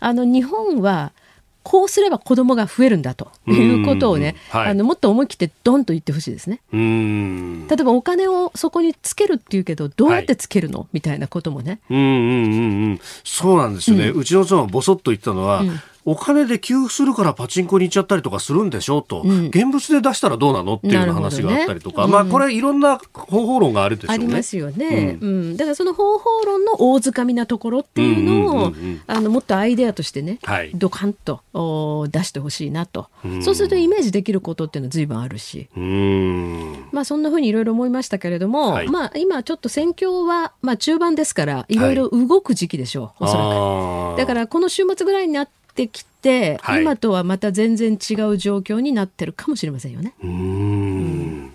[0.00, 1.12] あの日本は
[1.62, 6.62] こうすれば子供が増えるんだということをね、はい、あのもっと思い切ってドンと言ってほしいですね。
[6.72, 11.80] 例えばお金をそこにつけるっていうけどどうやってつけるの、はい、みたいなこともね。
[11.90, 24.24] うんうんうんうん、そうなんですよね、うん、うちの妻はぼそっと言ったのは、うんお金で給付するからパチンコに行っちゃったりとかするんでしょうと、うん、現物で出したらどうなのっていう話があったりとか、ね、まあこれいろんな方法論があるでしょうね。
[24.24, 28.72] ありますよね、うん、うん、だからその方法論の大掴みなところっていうのを、
[29.06, 33.08] あのもっとアイデアとしてね、はい、ドカンとお出してほしいなと、
[33.42, 35.68] そうするとイメージできることっていうのは随分あるし、
[36.90, 44.18] まあそんなふうにいろいろ思いましたけれども、はい、まあ今ちょっと戦況はまあ中盤ですからいろいろ動く時期でしょう、はい、おそらく。
[44.18, 50.14] だからこの週末ぐらいになってってきて、はい、今とはまた全然違う状況になってるかもしれませんよね。
[50.22, 51.52] うん。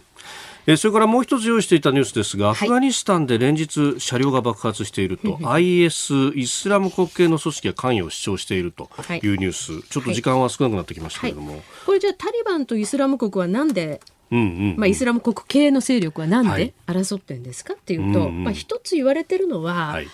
[0.68, 8.90] えそれからもう一つ用意していたニュースですが、アフガニスタンで連日車両が爆発していると、IS イスラム国系の組織が関与を主張していると
[9.22, 9.28] い。
[9.28, 14.02] うニュース、はい、ちょっと時間は少なくなってきましたけれども、はい、これじゃあタリバンとイスラム国はなんで
[14.32, 20.08] うんうんうん、まあ、イスラム国系の勢力はなんで争ってんですかっていうと、はい、まあ、一つ言われてるのは、はい、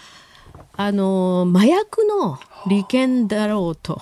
[0.74, 4.02] あの麻薬の利権だろうと。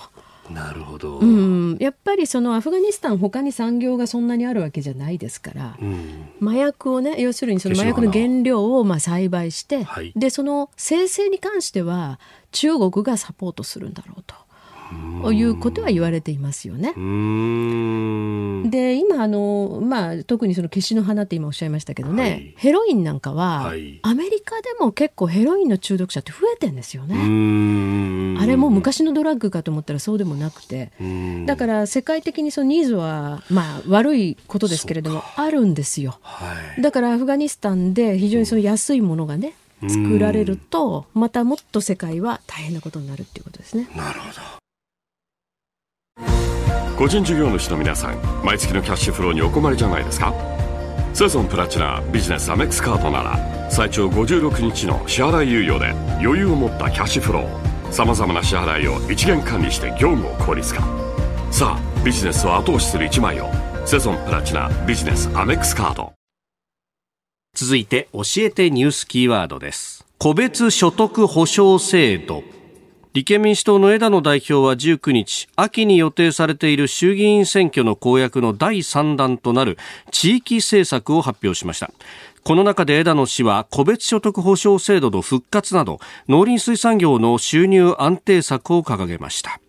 [0.50, 12.18] なるほど、うん、やっぱりそのアフガニスタン他に産業がそんなにあるわけじゃないですから、うん、麻薬をね要するにその麻薬の原料をまあ栽培して、はい、でその生成に関しては
[12.50, 14.34] 中国がサポートするんだろうと。
[15.22, 16.92] ということは言われていますよね。
[18.70, 27.16] で今あの、まあ、特にその消しの花って今おっしゃいましたけどね、はい、ヘロインなんかは、はい、アメリカでも結構ヘロインの中毒者って増えてんですよね。
[28.40, 30.92] あれも昔のドラッグかと思ったらそうでもなくて。
[31.46, 36.18] だから世界的にそのニーズは、まあ、悪いことですけれどもあるんですよ。
[36.22, 39.54] はい、だからアフガニスタンで非常にその安いものがね
[39.88, 43.88] 作られるとまたもっと世界は大変なことになるっていうことですね。
[43.96, 44.60] なるほど
[46.96, 50.34] 個人事業主の皆さん毎月のキャッシュフローにお困りじゃないですか？
[51.14, 55.90] セゾンプラチナビジネスアメックスカードなら最長56日の支払い猶予で
[56.22, 57.92] 余裕を持ったキャッシュフロー。
[57.92, 60.82] さまざまな支払いを一元管理して業務を効率化。
[61.50, 63.48] さあビジネスを後押しする一枚を
[63.84, 66.12] セゾンプラチナビジネスアメックスカード。
[67.54, 70.06] 続いて教えてニュースキーワードです。
[70.18, 72.44] 個別所得保障制度。
[73.12, 79.78] 立憲民主党の枝野代表は19日、秋に予定されている衆議院選挙の公約の第3弾となる
[80.12, 81.90] 地域政策を発表しました。
[82.44, 85.98] この中で枝野氏は個別所得保障制度の復活など
[86.28, 89.60] 農林水産業の収入安定策を掲げました。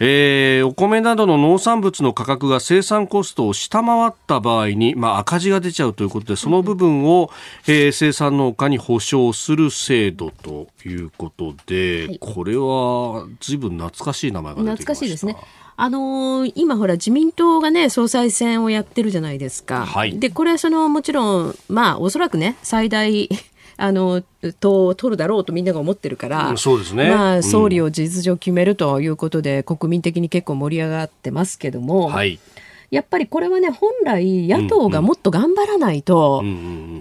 [0.00, 7.30] えー、お米などの農産物の価格が生産コストを下回った場合に、まあ、赤字が出ちゃうということでその部分を、
[7.66, 15.36] えー、生産農家に保証する制度ということで、はい、これはずいぶん懐かしい名前が懐かしいですね。
[15.80, 19.86] あのー、今ほら自民党がね総裁選をやってるじゃないですか。
[19.86, 23.28] はい、でこれはそのもちろんまあおそらくね最大
[23.80, 24.22] あの
[24.58, 32.08] 党を取るだろうとみんなが思ってるから、そうですね、まあ、総理を事実上決めるということで、うん、国民的に結構盛り上がってますけども。
[32.08, 32.38] はい。
[32.90, 36.42] やっぱりこれはね、本来、野党がもっと頑張らないと、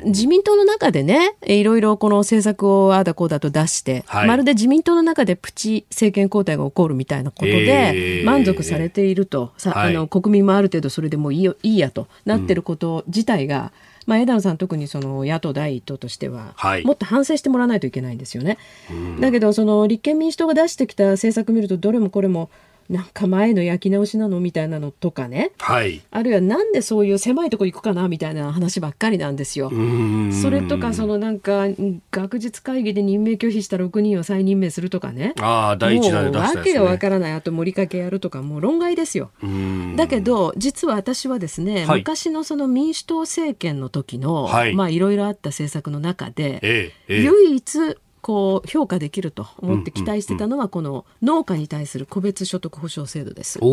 [0.04, 18.58] 自民党の中でね、いろいろこの政策をああだこうだと出して、はい、まるで自民党の中でプチ政権交代が起こるみたいなことで、満足されていると、えー、あの国民もある程度それでもいいよいいやとなってること自体が、うんまあ、枝野さん特にその野党第一党としては、はい、もっと反省してもらわないといけないんですよね。
[19.20, 22.50] だけどその立憲民主党が出してきた政策見るとどれもこれも
[22.90, 29.70] なんか前の焼き直しなのみたいなのとかね、はい、あるいはなんでそういう狭いとこ行くかなみたいな話ばっかりなんですよ。
[30.42, 31.66] それとかそのなんか
[32.12, 35.34] 学術会議で任命拒否した6人を再任命するとかね。
[35.40, 39.32] あ第一弾で出した、ね、わけがわからないあと盛りかけやるとかもう論外ですよ。
[39.98, 47.98] だけど実は私はですね、はい、昔のその民主党政権の時の、はい、まあいろいろあった政策の中で、ええ、唯一
[48.28, 53.58] こう評価できると思って期待してたのはこの農家に対する個別所得保障制度です。
[53.58, 53.64] こ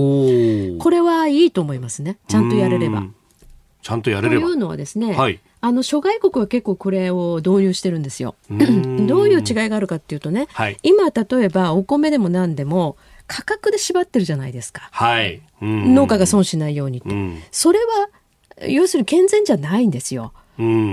[0.91, 2.19] れはいいと思いますね。
[2.29, 3.03] ちゃんとやれれば。
[3.83, 4.43] ちゃんとやれれば。
[4.45, 8.37] というのはですね、はい、あの諸外国は結構これを導入してるんですよ。
[8.49, 12.97] どういう違いがあるかっていうとね、はい、今例えばお米でも何でも
[13.27, 14.89] 価格で縛ってるじゃないですか。
[14.93, 17.09] はい、農家が損しないようにって。
[17.51, 18.09] それは
[18.69, 20.33] 要するに健全じゃないんですよ。
[20.61, 20.91] うんうんうんう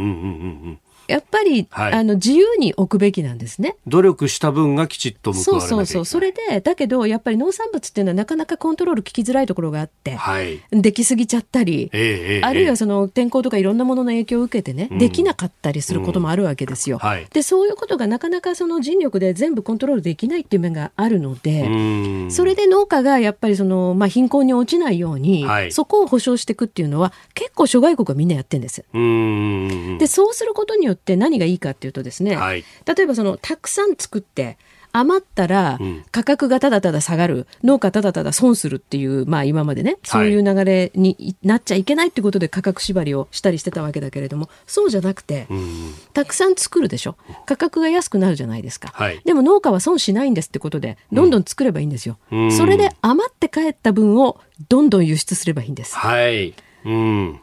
[0.72, 0.80] ん
[1.12, 3.76] やっぱり、はい、あの自由に置くべきなんですね。
[3.86, 6.06] 努力した分がきちっと報われそうそうそう。
[6.06, 17.00] それで、だけど、やっぱり農産物っていうのはなかなかコントロール聞きづらいところがあって、はい、できすぎちゃったり、えー、あるいはその天候とかいろんなものの影響を受けてね、うん、できなかったりすることもあるわけですよ。
[17.02, 17.08] うん。
[17.08, 28.86] はい、で、そういうことがなかなかその人力で全部コントロールできないっていう面があるので、それで農家がやっぱりその、まあ、貧困に落ちないように、はい、そこを保障していくっていうのは、結構諸外国はみんなやってるんです。
[30.00, 34.58] で、そうすることによって何がいいかっていうとですね、はい、例えばそのたくさん作って
[34.94, 35.80] 余ったら
[36.12, 47.16] 価格がただただ下がる、うん、農家ただただ損するっていう、まあ、今までねそういう流れになっちゃいけないってことで価格縛りをしたりしてたわけだけれどもそうじゃなくて、うん、たくさん作るでしょ。
[47.46, 54.40] 価格が安くなるじゃないですか、はい、でも農家は損しないんですってことでどんどん作ればいいんですよ、うん、それで余って帰った分を
[54.70, 55.96] どんどん輸出すればいいんです。
[55.96, 56.54] はい。
[56.84, 57.42] うん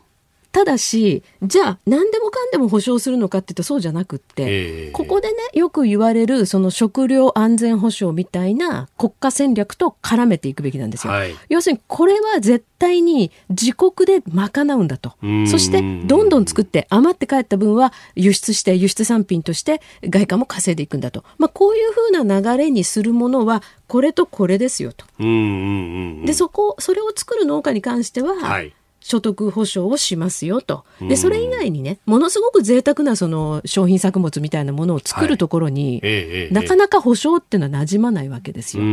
[0.51, 4.42] ただしじゃあ何でもかんでも保障するのかっていうとそうじゃなくって、
[4.86, 11.12] えー、ここでねよく言われるその食料安全保障みたいな国家戦略と絡めていくべきなんですよ。
[11.12, 15.14] はい、要するにこれは絶対に自国で賄うんだと。
[15.51, 25.05] そしてどんどん作って余って帰った分は輸出して輸出産品として外貨も稼いでいくんだと、まあ、こういうふうな流れにするものはこれとこれですよと。
[25.18, 28.72] でそこそれを作る農家に関しては、はい
[29.09, 30.84] 所得保障をしますよと。
[31.00, 38.84] で、それ以外にね、ものすごく贅沢なその商品作物みたいなものを作るところに、はいなかなか保障っていうのは馴染まないわけですよ。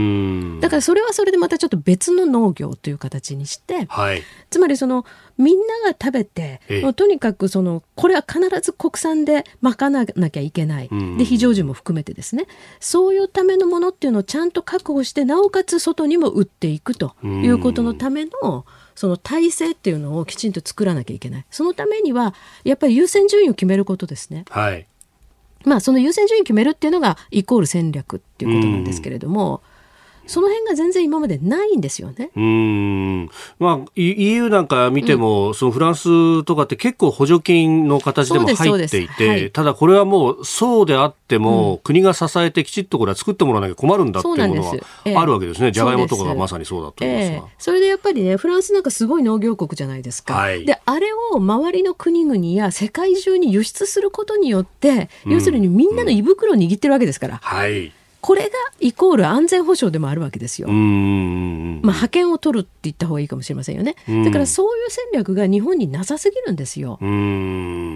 [0.61, 5.05] だからそれはそれでまたちょっと別の農業という形にして、はい、つまりその
[5.38, 6.61] みんなが食べて、
[6.95, 12.47] とにかくそのこれは必ず国産で賄わなきゃいけない、で非常時も含めてですね。
[12.80, 18.66] そういうためのものっていうのをちゃんと確保してなおかつ外にも売っていくということのための、
[18.96, 21.46] その体制っていうのをきちんと作らなきゃいけない。
[21.52, 22.34] そのためには、
[22.64, 24.46] やっぱり優先順位を決めることですね。
[24.50, 24.88] はい。
[25.66, 29.62] まあ、その優先順位を決めるっていうのが、イコール戦略っていうことなんですけれども、
[30.28, 32.32] その辺が全然今までないんですよね。
[32.36, 33.30] うん。
[33.59, 45.71] まあ、EU なんか見ても、うん、そのフランスとかって結構補助金の形でも入っていて、はい、ただこれはもうそうであっても、うん、国が支えてきちっとこれは作ってもらわなきゃ困るんだっていうものはあるわけですね。
[45.71, 50.34] じゃがいもとかがまさにそうだと思いますが、えー、それでやっぱりね、フランスなんかすごい農業国じゃないですか。
[50.34, 57.39] はい、で、あれを周りの国々や世界中に輸出することによって、要するにみんなの胃袋を握ってるわけですから。
[57.41, 57.91] はい
[58.26, 58.49] これが
[58.80, 60.67] イコール安全保障でもあるわけですよ。
[60.67, 63.95] まあ、派遣を取るって言った方がいいかもしれませんよね。
[64.26, 66.93] だからそういう戦略が日本になさすぎるんですよ。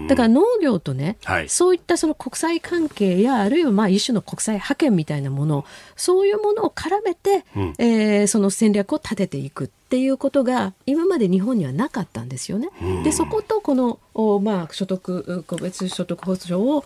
[0.06, 5.64] だから農業とね、はい、そういったその国際関係やあるいはまあ一種の国際派遣みたいなもの
[5.96, 12.68] そういうものを絡めて、うん、えー、その戦略を立てていくっていうことが今まで日本にはなかったんですよね。
[13.02, 16.84] でそことこのお、まあ、所得個別所得保障を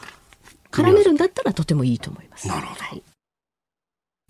[0.71, 2.49] 絡めるんだったらとてもいいと思います。
[2.49, 3.03] なるほど、はい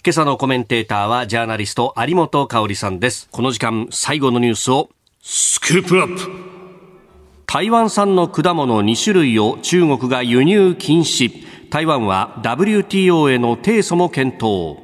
[0.07, 3.27] 今朝のコメンテーターはジャーナリスト有本香里さんです。
[3.31, 4.91] この時間最後のニュースを
[5.23, 6.31] スクープアップ
[7.47, 11.47] 台湾産の果物2種類を中国が輸入禁止。
[11.71, 14.84] 台湾は WTO への提訴も検討。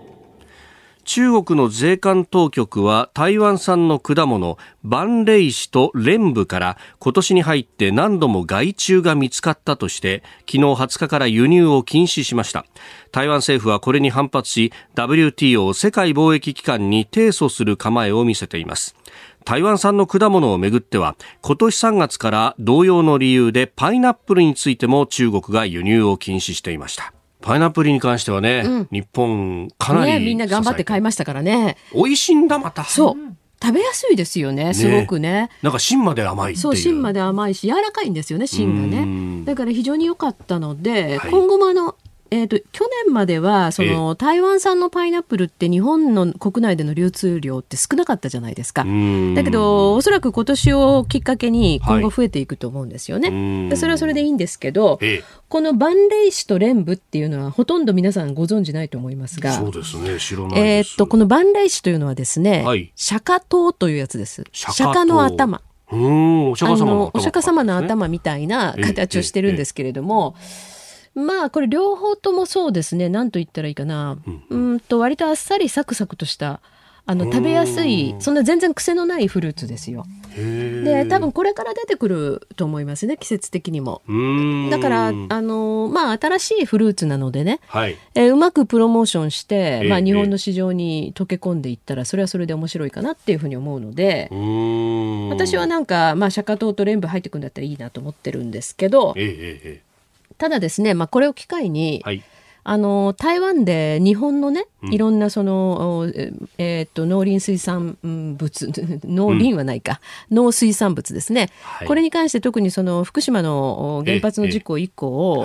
[1.13, 12.65] 中国の税関当局は台湾産の果物万イ酒と蓮部から今年に入って何度も害虫が見つかったとして昨日20日から輸入を禁止しました。
[13.11, 18.95] 台湾政府はこれに反発し WTO 世界貿易機関に提訴する構えを見せています。
[19.45, 27.13] 台湾産の果物をめぐっては今年3月から同様の理由でパイナップルについても中国が輸入を禁止していました。
[27.41, 31.77] パイナップルに関してはね、うん、日本かなり、ね、みんな頑張って買いましたからね。
[31.95, 32.85] 美味しいんだまた。
[32.85, 33.17] そう。
[33.63, 35.33] 食べやすいですよね、すごくね。
[35.33, 39.45] ねなんか芯まで甘いそう、芯まで甘いし、柔らかいんですよね、芯がね。
[39.45, 41.95] だから非常に良かったので、はい、今後もあの、
[42.33, 48.85] えーと、去年まではその、台湾産のパイナップルって日本の国内での流通量って少なかったじゃないですか。
[49.35, 53.31] だけどおそらく今年をきっかけに今後増えていくと思うんですよね。
[53.31, 55.01] はい、でそれはそれでいいんですけど、
[55.49, 60.19] この万霊酒と蓮部っていうのはほとんど皆さんご存知ないと思いますがそうですね。
[60.19, 64.45] 知らないえー、っとこの万霊酒というのはですね、はい、釈迦頭というやつです。
[64.53, 65.63] 釈迦の頭。
[65.93, 70.37] お釈迦様の頭、お釈迦様の頭みたいな形をしてるんですけれども。
[70.39, 70.80] えええ
[71.15, 73.09] まあこれ両方ともそうですね。
[73.09, 74.19] 何と言ったらいいかな、
[74.51, 76.61] うん、うんと割とあっさりサクサクとした
[77.07, 80.07] あの食べやすいそんな全然癖のないフルーツですよ。
[80.37, 84.03] で多分これから出てくると思いますね季節的にも。
[84.71, 94.29] だからあのまあ新しいフルーツなのでね、はい、えー、うまくプロモーションして、まあ、日本の市場に溶け込んでいったらそれはそれで面白いかなっていうふうに思うので
[95.31, 99.15] 私はなんか、まあ、釈迦糖とレンブ入ってくんだったらいいなと思ってるんですけど。
[99.17, 99.90] ええ
[100.41, 102.23] ただですね、まあ、これを機会に、はい、
[102.65, 106.11] あの台湾で日本のね、いろんなその、
[106.57, 108.73] えー、っと農林水産物
[109.05, 115.45] 農林はないか、うん、農水産物ですね、はい、これに関して特にその福島の原発の事故以降、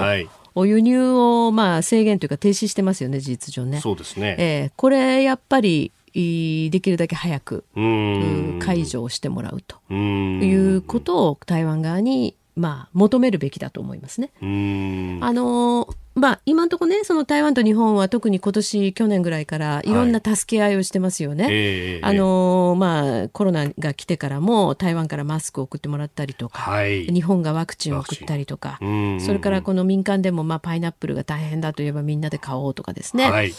[0.55, 3.81] お輸入をまあ制限というか停止してますよね事実上ね。
[3.81, 7.65] そうですね、えー、これやっぱりできるだけ早く
[8.61, 14.31] 解除をしてもらうということを台湾側にまあ、求めるべきだと思いますね。
[14.39, 19.95] あのまあ、今のところね、その台湾と日本は特に今年、去年ぐらいからい。
[19.95, 21.99] ろんな助け合いをしてますよね。
[22.01, 28.85] はい、あのまあ、コロナが来てからも台湾からマスクを送ってもらったりとか、はい、日本がワクチンを送ったりとか、そ
[29.33, 33.29] れからこの民間でも、まあ、パイナップルが大変だといえばみんなで買おうとかですね。
[33.29, 33.53] はい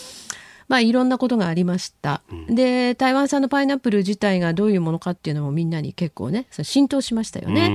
[0.69, 7.69] まあ、いろんなことがありました、うん、で台湾産のパイナップル自体がどういうものかっていうのもみんなに結構ね浸透しましたよね、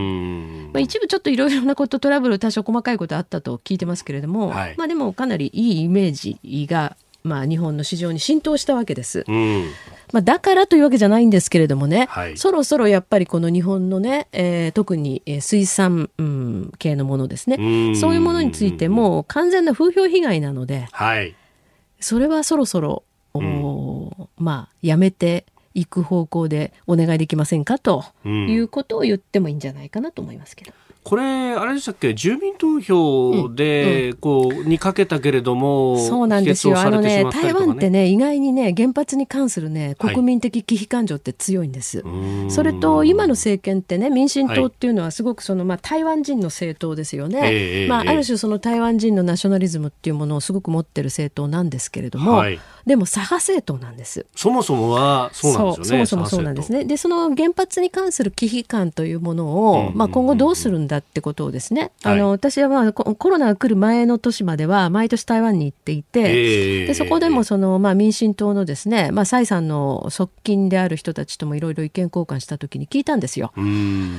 [0.73, 9.23] まあ、一部ちょっといろいろなことトラブル多少細かいことあったと聞いてますけれども、はい、まあ、でもかなりいいイメージが、まあ、日本の市場に浸透したわけです。
[10.11, 17.95] まあ、だからというわけじゃないんですけれどもね、はい、そろそろやっぱりこの日本のね、えー、特に水産、うん、系のものですね。
[17.95, 21.33] そういうものについても完全な風評被害なので、はい、
[22.01, 30.73] それはそろそろ、うん、まあやめていく方向でお願いできませんかということを言ってもいいんじゃないかなと思いますけど。
[31.03, 36.79] これ、あれでしたっけ、住民投票で、こう、にかけたけれども、そうなんですよ。
[36.79, 42.03] あのね、台湾ってね、意外にね、原発に関するね、国民的危機感情って強いんです。
[42.03, 47.87] はい、それと、今の政権ってね、民進党っていうのはすごくその、まあ、台湾人の政党ですよね。
[47.89, 54.25] まあ、ある種その台湾人のナショナリズムっていうものをすごく持ってる政党なんですけれども、はいでも左派政党なんです。
[54.35, 56.05] そもそもはそうなんですよね。
[56.05, 56.85] そもそもそうなんですね。
[56.85, 73.53] で、その原発に関する危機感というものを、まあ今後どうするんだってことをですね、あの、私はまあコロナが来る前の年までは毎年台湾に行っていて、えー、でそこでもその、まあ民進党のですね、まあ蔡さんの側近である人たちともいろいろ意見交換した時に聞いたんですよ。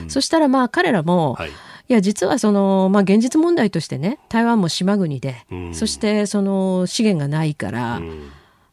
[0.08, 1.50] そしたらまあ彼らも、はい
[1.88, 8.30] いや実はその、まあ、現実問題としてね台湾も島国で、うん、そしてその資源がないから、うん、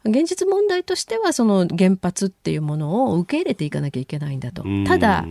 [0.09, 4.63] 現実問題としてはその原発っていうものを受け入れていかなきゃいけないんだと。
[4.85, 5.25] ただ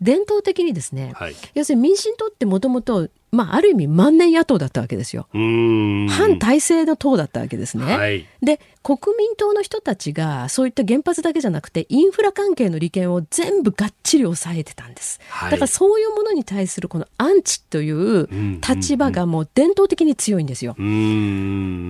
[0.00, 5.28] 伝統的にですね、はい、要するに民進党ってもともとまあ、ある意味万年野党だったわけですよ。
[5.32, 7.96] 反体制の党だったわけですね。
[7.96, 15.20] はい、で国民党の人たちがそういった原発だけじゃなくてインフラ関係の利権を全部がっちり抑えてたんです。
[15.28, 18.28] はい、だからそういうものに対するこのアンチという
[18.66, 20.76] 立場がもう伝統的に強いんですよ。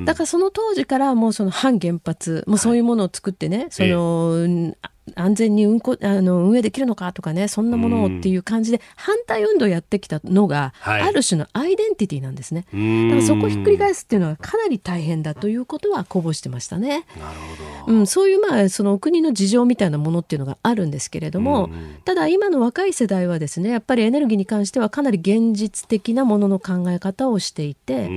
[0.04, 4.74] だからその当時からもうその反原発もうそういうものを作ってね、はい、その、
[5.16, 12.62] 安全に運行あの運営できるのかとかねそんなものをっていう感じで反対運動をやってきたのが、はい、ある種のアイデンティティなんですね。
[12.62, 17.06] だからそこをひっくり返すっていうのはかなり大変だということはこぼしてましたね。
[17.18, 17.38] なる
[17.86, 17.92] ほど。
[17.92, 21.68] うん、そういうまあその国の事情みたいなものっていうのがあるんですけれども
[22.04, 28.08] ただ今の若い世代はですねやっぱりエネルギーに関してはかなり現実的なものの考え方をしていて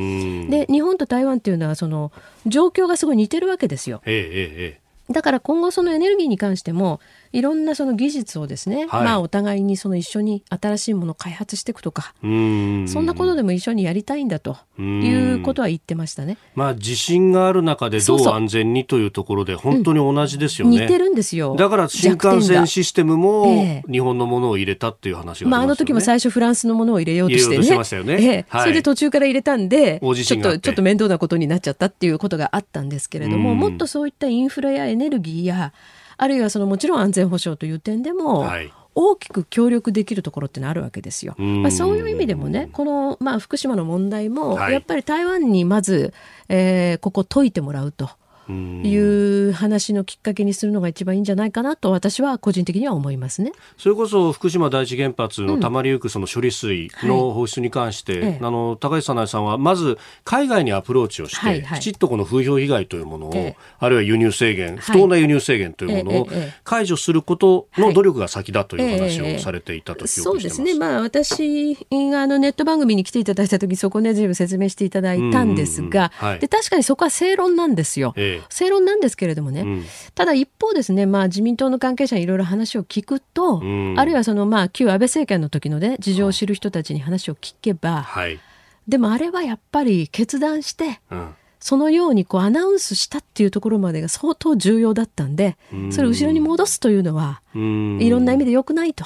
[0.47, 2.11] で日本と台湾っていうのはその
[2.45, 4.01] 状況がすごい似てるわけですよ。
[4.05, 6.99] ええええだから今後そのエネルギーに関しても
[7.37, 16.39] いろんなその技術をですね、はい、まあお互いにその一緒に新しいものを開発していくとかそんなことでも一緒にやりたいんだということは言ってましたね。
[16.55, 20.77] まあ地震がある中でどう安全にというところで本当に同じですよね。
[20.77, 21.55] うん、似てるんですよ。
[21.55, 27.63] だから新幹線システムも日本のものを入れたっていう話があ、ね、まああの時も最初フランスのものを入れようとしてね。
[27.83, 28.17] しね。
[28.19, 28.45] ええ。
[28.49, 35.71] はい、それで途中から入れたんでちょっとちょっと面倒なことになっちゃったっていうことがあったんですけれども、もっとそういったインフラやエネルギーや
[36.17, 41.35] あるいはそのもちろん安全保障という点でも、はい大きく協力できるところってのあるわけですよ。
[41.37, 46.15] まあ、そういう意味でもねこの、まあ、福島の問題も、やっぱり台湾にまず、
[46.49, 48.09] えー、ここ解いてもらうと。
[48.51, 53.51] いう話のきっかけにするのが一番いいんじゃないかなと私は個人的には思いますね。
[53.77, 66.27] それこそ福島第一原発のたまりゆくその処理水の放出に関して、うんはい、あの高橋早苗さんはまず海外にアプローチをして、はいはい、きちっとこの風評被害というものを、ええ、あるいは輸入制限不当な輸入制限というものを
[66.63, 78.13] 解除することの努力が先だという話をされていたと記憶してます、そうですね、まあ、私があのネット番組に来ていただいた時そこで随分説明していただいたんですが、はい、で確かにそこは正論なんですよ。
[78.15, 79.85] え正論なんですけれどもね、うん、
[80.15, 88.39] ただ一方ですね、まあ、自民党の関係者にいろいろ話を聞くと、うん、あるいはその、まあ、旧安倍政権の時のね事情を知る人たちに話を聞けば、はい、
[88.87, 91.35] でもあれはやっぱり決断して、うん。
[91.59, 95.57] そのようにこうアナウンスしたっていうところまでが相当重要だったんで、
[95.91, 99.05] それを後ろに戻すというのは、いろんな意味で良くないと。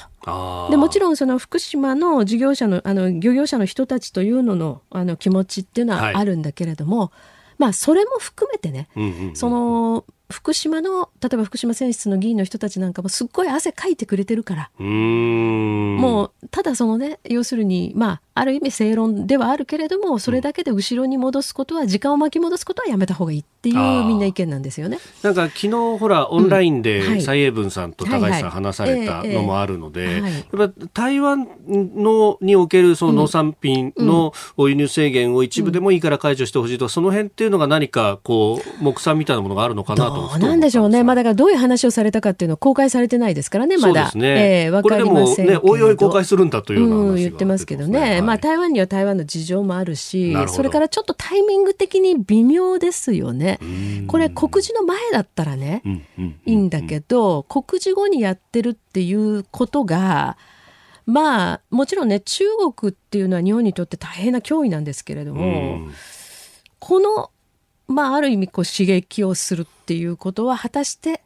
[0.70, 7.10] でもちろんその福島の事業者のあの漁業者の人たちというののあの気持ちっていうのはあるんだけれども、はい
[7.62, 8.88] まあ、それも含めてね、
[9.34, 14.70] その福島の例えば福島選出の議員の人たちなんかもすっごい汗かいてくれてるから。
[14.84, 24.98] もうただそのね要するにまあある意味正論ではあるけれどもそれだけで後ろに戻すことは時間を巻き戻すことはやめた方がいいっていうみんな意見なんですよね。
[25.22, 30.22] なんか昨日ほらオンラインで蔡英文さんと高橋さん話されたのもあるので、
[30.56, 41.04] やっぱ台湾のにおけるその農産品の輸入制限を一部でもいいから解除してほしいとか、その辺っていうのが何かこう目算みたいなものがあるのかなとどうなんでしょうね。
[41.04, 43.94] まあだからどういう話をされたかっていうのは公開されてないですからね、まだ。
[43.94, 44.64] そうですね。
[44.64, 45.60] えー、わかりませんけど。
[45.60, 48.21] ね、おいおい公開するんだというような話、うん、言ってますけどね。
[48.22, 53.58] はい、まあ台湾には台湾の事情もあるし、それからちょっとタイミング的に微妙ですよね。
[54.08, 55.82] これ告示の前だったらね、
[56.46, 60.36] いいんだけど、告示後にやってるっていうことが、
[61.04, 62.44] まあもちろんね中
[62.76, 65.88] 国っていうのは日本にとって大変な脅威なんですけれども、
[66.78, 67.30] この
[67.88, 71.22] まあ、ある意味こう刺激をするっていうことは果たして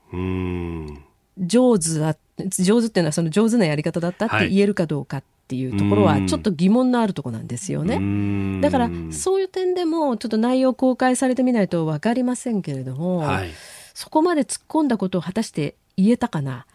[1.39, 8.61] 上手だ上手っていうのはその上手なやり方だったって言えるかどうかっていうところはちょっと疑問のあるところなんですよね。
[8.61, 13.51] だからそういう点でもちょっと内容公開されてみないと分かりませんけれども、はい、
[13.95, 16.67] そこまで突っ込んだことを果たして言えたかな？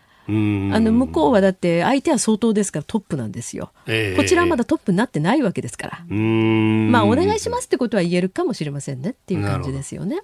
[0.73, 6.05] あの向こうはだって相手は相当ですからトップなんですよ、えー、こちらはまだトップになってないわけですから。
[6.09, 10.19] まあお願いしますってことは言えるかもしれませんねっていう感じですよね。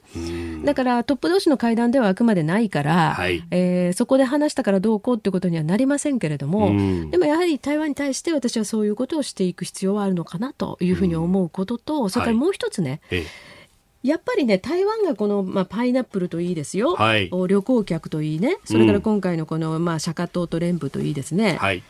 [0.64, 6.70] だからトップ同士の会談ではあくまでないから、はい、えー、そこで話したからどうこうってことにはなりませんけれども
[7.10, 13.22] でもやはり台湾に対して私はそういうことをしていく必要はあるのかなというふうに思うこととそれからもう一つね、はいえ。
[13.22, 13.47] ー
[14.08, 18.58] やっぱりね台湾がこの、まあ、パイナップルといいですよ、はい、旅行客といいね。
[18.66, 21.84] それから今回のこの、まあ、釈迦島と連部といいですね、はい、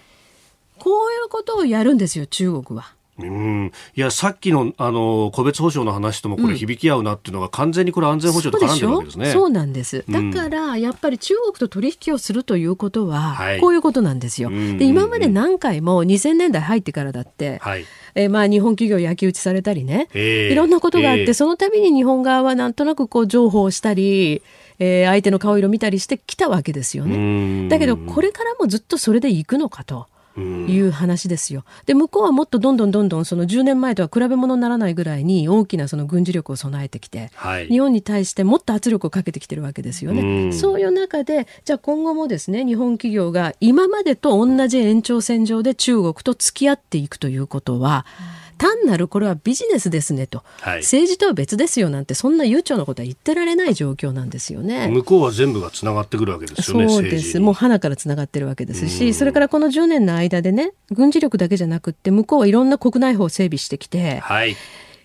[0.80, 2.97] こういうことをやるんですよ中国は。
[3.20, 9.32] うん、いやさっきのあの個別保障の話ともこれ響き合うなっていうのが完全にこれ安全保障と絡んでるわけですね。
[9.32, 10.06] そうなんです。
[10.08, 14.50] だからやっぱり中国と取引をするということは、こういうことなんですよ。
[14.50, 24.42] で今まで何回も2000年代入ってからだって、はい、えー、まあ日本企業焼き討ちされたりね、えー、いろんなことがあって、その度に日本側はなんとなくこう情報をしたり。
[24.80, 27.68] えー、相手の顔色見たりしてきたわけですよね。
[27.68, 30.06] だけどこれからもずっとそれでいくのかと。
[30.40, 31.64] いう話ですよ。
[31.86, 40.50] で向こうはもっとどんどんどんどんその10年前とは比べ物にならないぐらいに大きなその軍事力を備えてきて、はい、日本に対してもっと圧力をかけてきてるわけですよね。
[40.50, 48.06] うそういう中でじゃあ今後もですね日本企業が今までと同じ延長線上で中国と付き合っていくということは、
[48.42, 54.88] うん単なるこれはビジネスですねと、はい、政治とは別ですよなんてそんな悠長なことは言ってられない状況なんですよね。
[54.88, 57.40] 向こうは全部がつながってくるわけですよねそうです。
[57.40, 64.56] もう花からつながってるわけですしそれからこの10年の間でね軍事力だけじゃなくって向こうはいろんな国内法を整備してきて、はい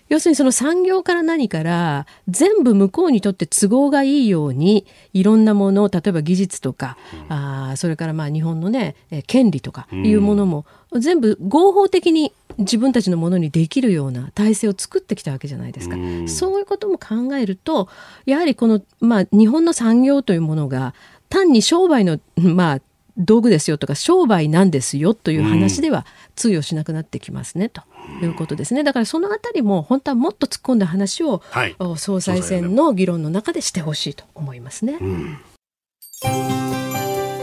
[0.09, 6.97] 要するにその産業から何から全部向こうにとって都合がいいようにいろんなもの例えば技術とか、
[7.29, 8.95] うん、あそれからまあ日本のね
[9.27, 10.65] 権利とかいうものも、
[10.99, 15.95] 全部合法的に自分たちのものにできるような体制を作ってきたわけじゃないですか。
[15.95, 17.89] うそういうことも考えると
[18.25, 20.93] やはりこの、まあ、日本の産業というものが
[21.29, 22.81] 単に商売の、まあ、
[23.17, 27.81] 道具ですよとか商売なんですよという話では通用しなくなってきますねと
[28.21, 28.83] いうことですね。
[28.83, 34.97] だからそのあたりも本当はもっと突っ込んだ話を、はい、総裁選の議論の中でしてほしいと思いますね。
[34.99, 35.37] うん。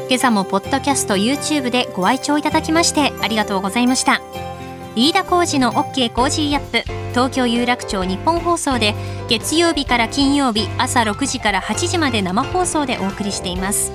[0.09, 4.21] 今朝もポッドキャスト YouTube でご愛聴いただきましてありがとうございました。
[4.97, 8.95] 飯田浩司の OK Cozy up 東京有楽町ニッポン放送で
[9.29, 13.93] 月曜日から金曜日朝6時から8時まで生放送でお送りしています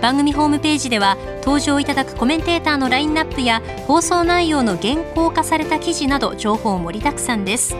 [0.00, 7.76] 番組ホームページでは登場いただくコメンテーターのラインナップや放送内容の原稿化された記事など情報盛りだくさんです。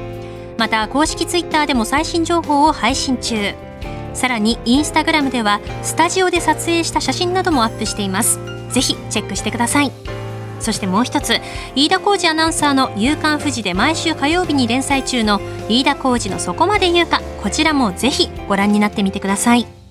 [0.56, 3.54] また公式ツイッターでも最新情報を配信中。
[4.14, 8.38] さらにインスタグラムではスタジオで撮影した写真などもアップしています。
[8.70, 9.92] ぜひチェックしてください。
[10.60, 11.40] そしてもう一つ
[11.74, 17.20] 飯田浩二アナウンサーの「夕刊富士」で毎週火曜日に連載中の飯田浩二のそこまで言うか。
[17.42, 19.83] こちらもぜひご覧になってみてください。